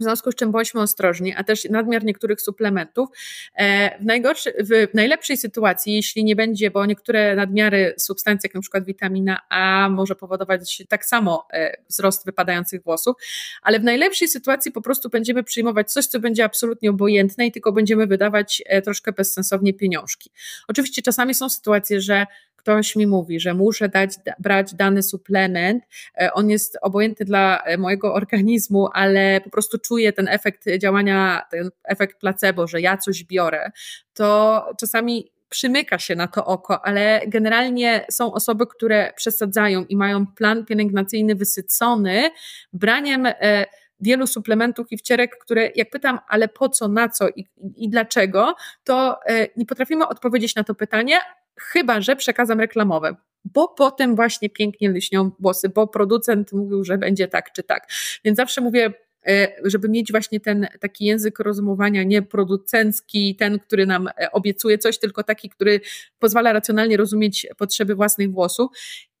[0.00, 3.08] W związku z czym bądźmy ostrożni, a też nadmiar niektórych suplementów.
[3.54, 8.60] E, w, najgorszy, w najlepszej sytuacji, jeśli nie będzie, bo niektóre nadmiary substancji, jak na
[8.60, 13.16] przykład witamina A, może powodować tak samo e, wzrost wypadających włosów,
[13.62, 17.72] ale w najlepszej sytuacji po prostu będziemy przyjmować coś, co będzie absolutnie obojętne i tylko
[17.72, 20.30] będziemy wydawać e, troszkę bezsensownie pieniążki.
[20.68, 22.26] Oczywiście czasami są sytuacje, że
[22.68, 25.84] ktoś mi mówi, że muszę dać, brać dany suplement,
[26.20, 31.42] e, on jest obojętny dla e, mojego organizmu, ale po prostu czuję ten efekt działania,
[31.50, 33.70] ten efekt placebo, że ja coś biorę,
[34.14, 40.26] to czasami przymyka się na to oko, ale generalnie są osoby, które przesadzają i mają
[40.26, 42.30] plan pielęgnacyjny wysycony
[42.72, 43.66] braniem e,
[44.00, 47.46] wielu suplementów i wcierek, które jak pytam, ale po co, na co i,
[47.76, 48.54] i dlaczego,
[48.84, 49.20] to
[49.56, 51.18] nie potrafimy odpowiedzieć na to pytanie,
[51.60, 57.28] chyba że przekazem reklamowym bo potem właśnie pięknie lśnią włosy, bo producent mówił, że będzie
[57.28, 57.86] tak czy tak.
[58.24, 58.92] Więc zawsze mówię,
[59.26, 64.78] e, żeby mieć właśnie ten taki język rozumowania nie producencki, ten, który nam e, obiecuje
[64.78, 65.80] coś, tylko taki, który
[66.18, 68.70] pozwala racjonalnie rozumieć potrzeby własnych włosów.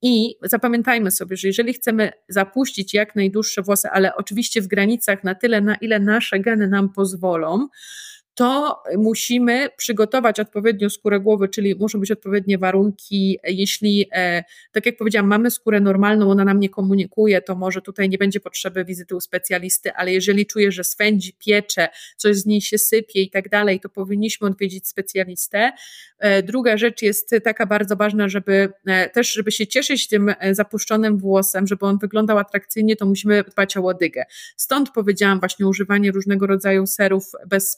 [0.02, 5.34] I zapamiętajmy sobie, że jeżeli chcemy zapuścić jak najdłuższe włosy, ale oczywiście w granicach na
[5.34, 7.68] tyle, na ile nasze geny nam pozwolą,
[8.38, 13.38] to musimy przygotować odpowiednio skórę głowy, czyli muszą być odpowiednie warunki.
[13.44, 18.08] Jeśli, e, tak jak powiedziałam, mamy skórę normalną, ona nam nie komunikuje, to może tutaj
[18.08, 22.60] nie będzie potrzeby wizyty u specjalisty, ale jeżeli czuję, że swędzi, piecze, coś z niej
[22.60, 25.72] się sypie i tak dalej, to powinniśmy odwiedzić specjalistę.
[26.18, 31.18] E, druga rzecz jest taka bardzo ważna, żeby e, też, żeby się cieszyć tym zapuszczonym
[31.18, 34.24] włosem, żeby on wyglądał atrakcyjnie, to musimy dbać o łodygę.
[34.56, 37.70] Stąd powiedziałam właśnie używanie różnego rodzaju serów bez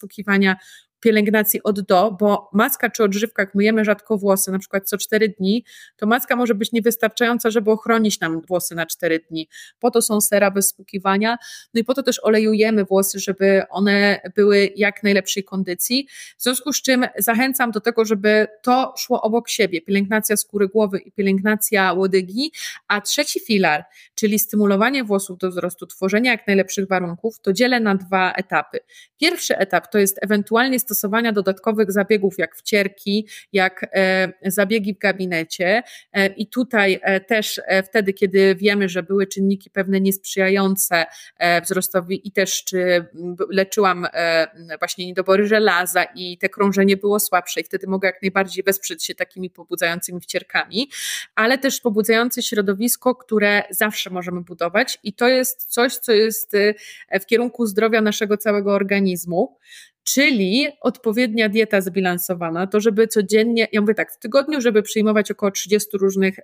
[0.54, 4.98] spłukiwania pielęgnacji od do, bo maska czy odżywka, jak myjemy rzadko włosy, na przykład co
[4.98, 5.64] 4 dni,
[5.96, 9.48] to maska może być niewystarczająca, żeby ochronić nam włosy na 4 dni.
[9.78, 10.74] Po to są sera bez
[11.74, 16.08] no i po to też olejujemy włosy, żeby one były jak najlepszej kondycji.
[16.38, 20.98] W związku z czym zachęcam do tego, żeby to szło obok siebie, pielęgnacja skóry głowy
[20.98, 22.52] i pielęgnacja łodygi,
[22.88, 23.84] a trzeci filar,
[24.14, 28.78] czyli stymulowanie włosów do wzrostu, tworzenia jak najlepszych warunków, to dzielę na dwa etapy.
[29.20, 35.82] Pierwszy etap to jest ewentualnie stosowania dodatkowych zabiegów, jak wcierki, jak e, zabiegi w gabinecie.
[36.12, 41.06] E, I tutaj e, też wtedy, kiedy wiemy, że były czynniki pewne niesprzyjające
[41.62, 43.04] wzrostowi i też czy
[43.50, 44.06] leczyłam
[44.78, 49.14] właśnie niedobory żelaza i te krążenie było słabsze i wtedy mogę jak najbardziej wesprzeć się
[49.14, 50.90] takimi pobudzającymi wcierkami,
[51.34, 56.52] ale też pobudzające środowisko, które zawsze możemy budować i to jest coś, co jest
[57.20, 59.58] w kierunku zdrowia naszego całego organizmu
[60.04, 65.50] czyli odpowiednia dieta zbilansowana, to żeby codziennie, ja mówię tak, w tygodniu, żeby przyjmować około
[65.50, 66.40] 30 różnych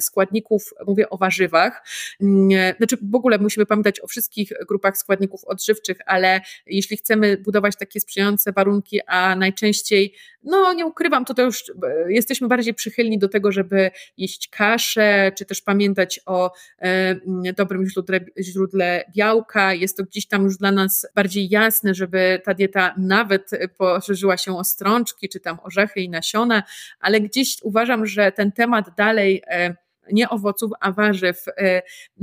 [0.00, 1.86] składników, mówię o warzywach,
[2.20, 7.76] mm, znaczy w ogóle musimy pamiętać o wszystkich grupach składników odżywczych, ale jeśli chcemy budować
[7.76, 10.14] takie sprzyjające warunki, a najczęściej,
[10.44, 15.32] no nie ukrywam, to to już e, jesteśmy bardziej przychylni do tego, żeby jeść kaszę,
[15.38, 17.16] czy też pamiętać o e,
[17.56, 22.54] dobrym źródle, źródle białka, jest to gdzieś tam już dla nas bardziej jasne, żeby ta
[22.54, 26.62] dieta nawet poszerzyła się o strączki, czy tam orzechy i nasiona,
[27.00, 31.82] ale gdzieś uważam, że ten temat dalej e, nie owoców, a warzyw e,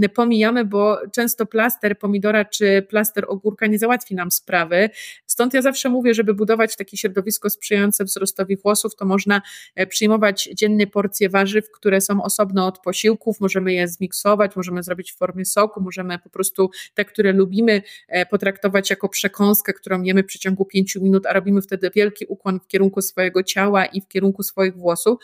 [0.10, 4.90] pomijamy, bo często plaster pomidora czy plaster ogórka nie załatwi nam sprawy.
[5.26, 9.42] Stąd ja zawsze mówię, żeby budować takie środowisko sprzyjające wzrostowi włosów, to można
[9.76, 15.12] e, przyjmować dziennie porcje warzyw, które są osobno od posiłków, możemy je zmiksować, możemy zrobić
[15.12, 20.24] w formie soku, możemy po prostu te, które lubimy, e, potraktować jako przekąskę, którą jemy
[20.24, 24.08] w przeciągu pięciu minut, a robimy wtedy wielki ukłon w kierunku swojego ciała i w
[24.08, 25.20] kierunku swoich włosów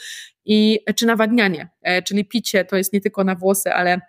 [0.48, 4.02] i czy nawadnianie, e, czyli picie to jest nie tylko na włosy, ale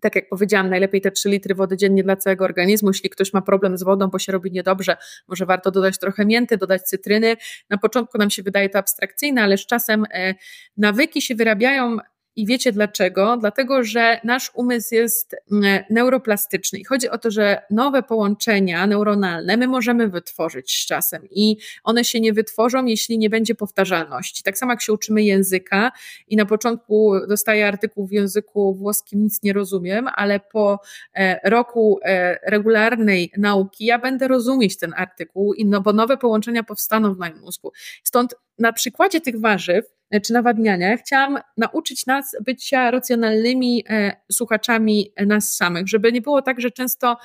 [0.00, 2.90] tak jak powiedziałam, najlepiej te 3 litry wody dziennie dla całego organizmu.
[2.90, 4.96] Jeśli ktoś ma problem z wodą, bo się robi niedobrze,
[5.28, 7.36] może warto dodać trochę mięty, dodać cytryny.
[7.70, 10.34] Na początku nam się wydaje to abstrakcyjne, ale z czasem e,
[10.76, 11.96] nawyki się wyrabiają
[12.36, 13.36] I wiecie dlaczego?
[13.36, 19.56] Dlatego, że nasz umysł jest mm, neuroplastyczny i chodzi o to, że nowe połączenia neuronalne
[19.56, 24.42] my możemy wytworzyć z czasem i one się nie wytworzą, jeśli nie będzie powtarzalności.
[24.42, 25.92] Tak samo jak się uczymy języka
[26.28, 30.80] i na początku dostaję artykuł w języku włoskim, nic nie rozumiem, ale po
[31.14, 37.14] e, roku e, regularnej nauki ja będę rozumieć ten artykuł, no, bo nowe połączenia powstaną
[37.14, 37.72] w moim mózgu.
[38.02, 45.12] Stąd na przykładzie tych warzyw e, czy nawadniania chciałam nauczyć nas bycia racjonalnymi e, słuchaczami
[45.26, 47.16] nas samych, żeby nie było tak, że często e,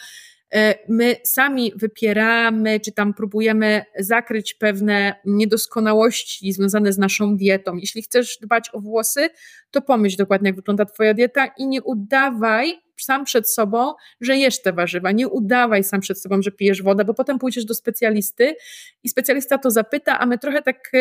[0.89, 7.75] my sami wypieramy, czy tam próbujemy zakryć pewne niedoskonałości związane z naszą dietą.
[7.75, 9.29] Jeśli chcesz dbać o włosy,
[9.71, 14.61] to pomyśl dokładnie, jak wygląda Twoja dieta i nie udawaj sam przed sobą, że jesz
[14.61, 15.11] te warzywa.
[15.11, 18.55] Nie udawaj sam przed sobą, że pijesz wodę, bo potem pójdziesz do specjalisty
[19.03, 20.91] i specjalista to zapyta, a my trochę tak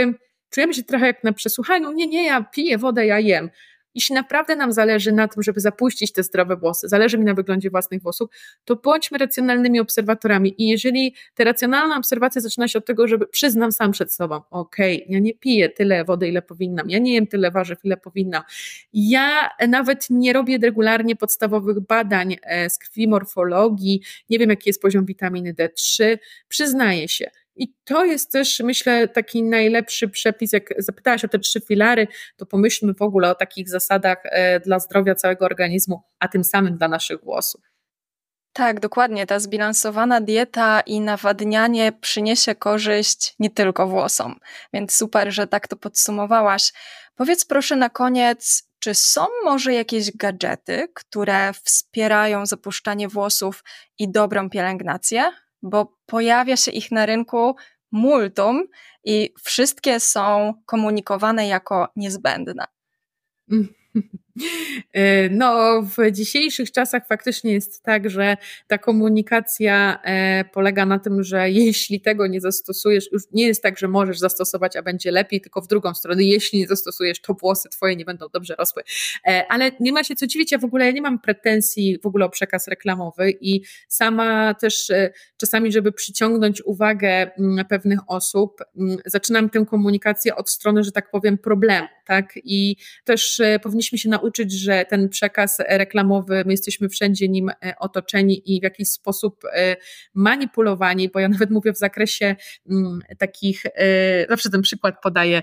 [0.50, 1.92] czujemy się trochę jak na przesłuchaniu.
[1.92, 3.50] Nie, nie, ja piję wodę, ja jem.
[3.96, 7.70] Jeśli naprawdę nam zależy na tym, żeby zapuścić te zdrowe włosy, zależy mi na wyglądzie
[7.70, 8.30] własnych włosów,
[8.64, 10.62] to bądźmy racjonalnymi obserwatorami.
[10.62, 15.02] I jeżeli ta racjonalna obserwacja zaczyna się od tego, żeby przyznam sam przed sobą, okej,
[15.02, 18.42] okay, ja nie piję tyle wody, ile powinnam, ja nie jem tyle warzyw, ile powinnam.
[18.92, 24.82] Ja nawet nie robię regularnie podstawowych badań e, z krwi morfologii, nie wiem, jaki jest
[24.82, 26.18] poziom witaminy D3,
[26.48, 30.52] przyznaję się i to jest też, myślę, taki najlepszy przepis.
[30.52, 34.78] Jak zapytałaś o te trzy filary, to pomyślmy w ogóle o takich zasadach e, dla
[34.78, 37.60] zdrowia całego organizmu, a tym samym dla naszych włosów.
[38.52, 39.26] Tak, dokładnie.
[39.26, 44.38] Ta zbilansowana dieta i nawadnianie przyniesie korzyść nie tylko włosom.
[44.72, 46.72] Więc super, że tak to podsumowałaś.
[47.16, 53.64] Powiedz proszę na koniec, czy są może jakieś gadżety, które wspierają zapuszczanie włosów
[53.98, 55.32] i dobrą pielęgnację?
[55.62, 57.56] Bo pojawia się ich na rynku
[57.92, 58.64] multum
[59.04, 62.64] i wszystkie są komunikowane jako niezbędne.
[64.92, 71.22] E, no, w dzisiejszych czasach faktycznie jest tak, że ta komunikacja e, polega na tym,
[71.22, 75.40] że jeśli tego nie zastosujesz, już nie jest tak, że możesz zastosować, a będzie lepiej,
[75.40, 78.82] tylko w drugą stronę, jeśli nie zastosujesz, to włosy twoje nie będą dobrze rosły.
[79.26, 82.06] E, ale nie ma się co dziwić, ja w ogóle ja nie mam pretensji w
[82.06, 84.92] ogóle o przekaz reklamowy i sama też
[85.36, 91.10] czasami, żeby przyciągnąć uwagę mm, pewnych osób, mm, zaczynam tę komunikację od strony, że tak
[91.10, 92.32] powiem, problemu, tak?
[92.44, 97.74] I też powinniśmy się nauczyć nauczyć, że ten przekaz reklamowy, my jesteśmy wszędzie nim e,
[97.78, 99.76] otoczeni i w jakiś sposób e,
[100.14, 102.36] manipulowani, bo ja nawet mówię w zakresie
[102.70, 105.42] mm, takich, e, zawsze ten przykład podaję,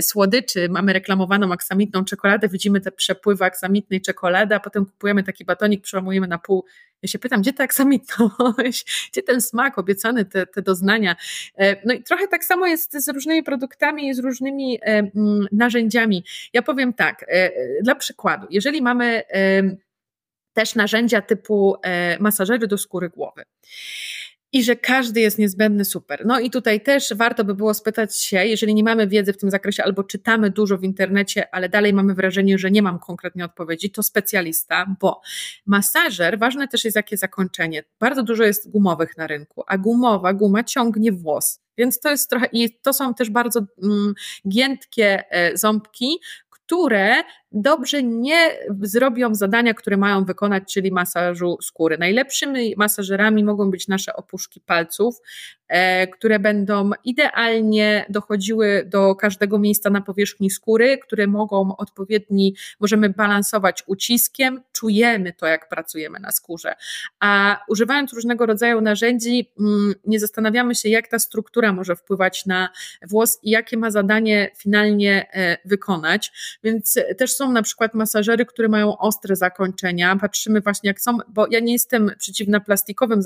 [0.00, 5.82] słodyczy, mamy reklamowaną aksamitną czekoladę, widzimy te przepływy aksamitnej czekolady, a potem kupujemy taki batonik,
[5.82, 6.64] przełamujemy na pół
[7.02, 11.16] ja się pytam, gdzie ta aksamitność, gdzie ten smak obiecany, te, te doznania.
[11.84, 16.24] No i trochę tak samo jest z różnymi produktami, z różnymi mm, narzędziami.
[16.52, 17.24] Ja powiem tak,
[17.82, 19.22] dla przykładu, jeżeli mamy
[20.56, 23.44] też narzędzia typu e, masażery do skóry głowy
[24.56, 26.26] i że każdy jest niezbędny, super.
[26.26, 29.50] No i tutaj też warto by było spytać się, jeżeli nie mamy wiedzy w tym
[29.50, 33.90] zakresie albo czytamy dużo w internecie, ale dalej mamy wrażenie, że nie mam konkretnie odpowiedzi,
[33.90, 35.20] to specjalista, bo
[35.66, 37.84] masażer, ważne też jest jakie zakończenie.
[38.00, 41.60] Bardzo dużo jest gumowych na rynku, a gumowa guma ciągnie włos.
[41.78, 44.14] Więc to jest trochę, i to są też bardzo mm,
[44.48, 46.18] giętkie e, ząbki,
[46.50, 47.14] które
[47.56, 51.98] dobrze nie zrobią zadania, które mają wykonać, czyli masażu skóry.
[51.98, 55.20] Najlepszymi masażerami mogą być nasze opuszki palców,
[55.68, 63.08] e, które będą idealnie dochodziły do każdego miejsca na powierzchni skóry, które mogą odpowiedni, możemy
[63.10, 66.74] balansować uciskiem, czujemy to, jak pracujemy na skórze.
[67.20, 72.68] A używając różnego rodzaju narzędzi, mm, nie zastanawiamy się, jak ta struktura może wpływać na
[73.08, 76.32] włos i jakie ma zadanie finalnie e, wykonać.
[76.64, 80.16] Więc też są na przykład masażery, które mają ostre zakończenia.
[80.16, 83.22] Patrzymy właśnie jak są, bo ja nie jestem przeciwna plastikowym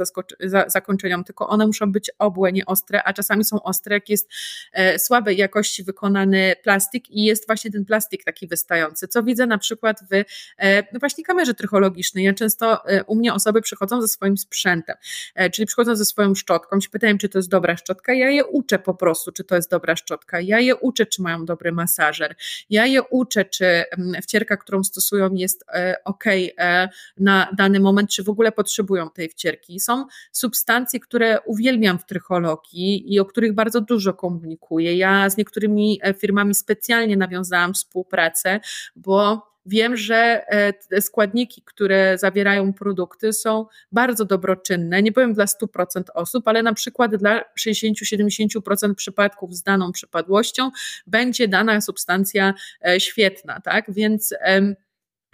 [0.66, 4.30] zakończeniom, tylko one muszą być obłe, nie ostre, a czasami są ostre, jak jest
[4.72, 9.58] e, słabej jakości wykonany plastik i jest właśnie ten plastik taki wystający, co widzę na
[9.58, 10.24] przykład w
[10.58, 12.24] e, no właśnie kamerze trychologicznej.
[12.24, 14.96] Ja często e, u mnie osoby przychodzą ze swoim sprzętem,
[15.34, 18.44] e, czyli przychodzą ze swoją szczotką, się pytają, czy to jest dobra szczotka, ja je
[18.44, 22.36] uczę po prostu, czy to jest dobra szczotka, ja je uczę, czy mają dobry masażer,
[22.70, 23.84] ja je uczę, czy
[24.22, 26.88] wcierka, którą stosują jest e, ok e,
[27.18, 29.80] na dany moment, czy w ogóle potrzebują tej wcierki.
[29.80, 34.96] Są substancje, które uwielbiam w trychologii i o których bardzo dużo komunikuję.
[34.96, 38.61] Ja z niektórymi e, firmami specjalnie nawiązałam współpracę,
[38.96, 40.44] bo wiem, że
[40.90, 46.74] te składniki, które zawierają produkty są bardzo dobroczynne, nie powiem dla 100% osób, ale na
[46.74, 50.70] przykład dla 60-70% przypadków z daną przypadłością
[51.06, 52.54] będzie dana substancja
[52.98, 53.84] świetna, tak?
[53.88, 54.34] Więc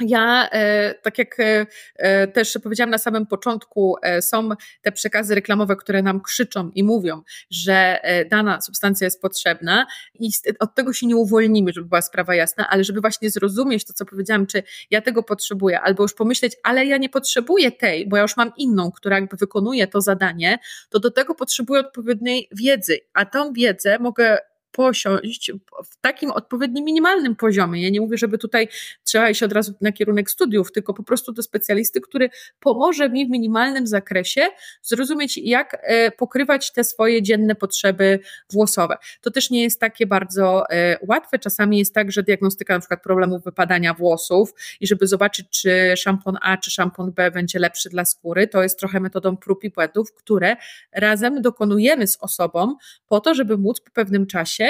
[0.00, 1.66] ja, e, tak jak e,
[1.96, 4.48] e, też powiedziałam na samym początku, są
[4.82, 10.30] te przekazy reklamowe, które nam krzyczą i mówią, że dana substancja jest potrzebna i
[10.60, 14.04] od tego się nie uwolnimy, żeby była sprawa jasna, ale żeby właśnie zrozumieć to, co
[14.04, 18.22] powiedziałam, czy ja tego potrzebuję, albo już pomyśleć, ale ja nie potrzebuję tej, bo ja
[18.22, 20.58] już mam inną, która jakby wykonuje to zadanie,
[20.90, 24.38] to do tego potrzebuję odpowiedniej wiedzy, a tą wiedzę mogę
[24.76, 25.52] posiąść
[25.84, 27.82] w takim odpowiednim minimalnym poziomie.
[27.82, 28.68] Ja nie mówię, żeby tutaj
[29.04, 33.26] trzeba iść od razu na kierunek studiów, tylko po prostu do specjalisty, który pomoże mi
[33.26, 34.46] w minimalnym zakresie
[34.82, 38.20] zrozumieć, jak e, pokrywać te swoje dzienne potrzeby
[38.52, 38.96] włosowe.
[39.20, 41.38] To też nie jest takie bardzo e, łatwe.
[41.38, 46.36] Czasami jest tak, że diagnostyka na przykład problemów wypadania włosów i żeby zobaczyć, czy szampon
[46.42, 50.14] A, czy szampon B będzie lepszy dla skóry, to jest trochę metodą prób i błędów,
[50.14, 50.56] które
[50.92, 54.65] razem dokonujemy z osobą po to, żeby móc po pewnym czasie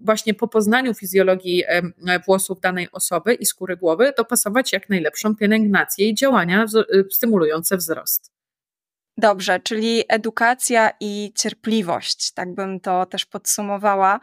[0.00, 1.64] właśnie po poznaniu fizjologii
[2.26, 8.38] włosów danej osoby i skóry głowy dopasować jak najlepszą pielęgnację i działania y, stymulujące wzrost.
[9.20, 14.20] Dobrze, czyli edukacja i cierpliwość, tak bym to też podsumowała.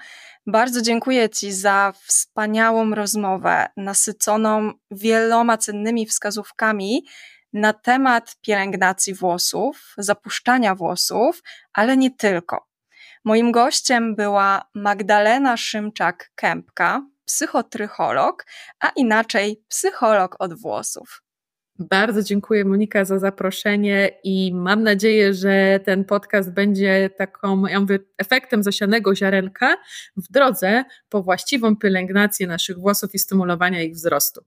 [0.47, 7.05] Bardzo dziękuję Ci za wspaniałą rozmowę, nasyconą wieloma cennymi wskazówkami
[7.53, 12.67] na temat pielęgnacji włosów, zapuszczania włosów, ale nie tylko.
[13.26, 18.45] Moim gościem była Magdalena Szymczak-Kępka, psychotrycholog,
[18.80, 21.21] a inaczej psycholog od włosów.
[21.80, 27.99] Bardzo dziękuję Monika za zaproszenie i mam nadzieję, że ten podcast będzie taką, ja mówię,
[28.17, 29.78] efektem zasianego ziarenka
[30.17, 34.45] w drodze po właściwą pielęgnację naszych włosów i stymulowania ich wzrostu.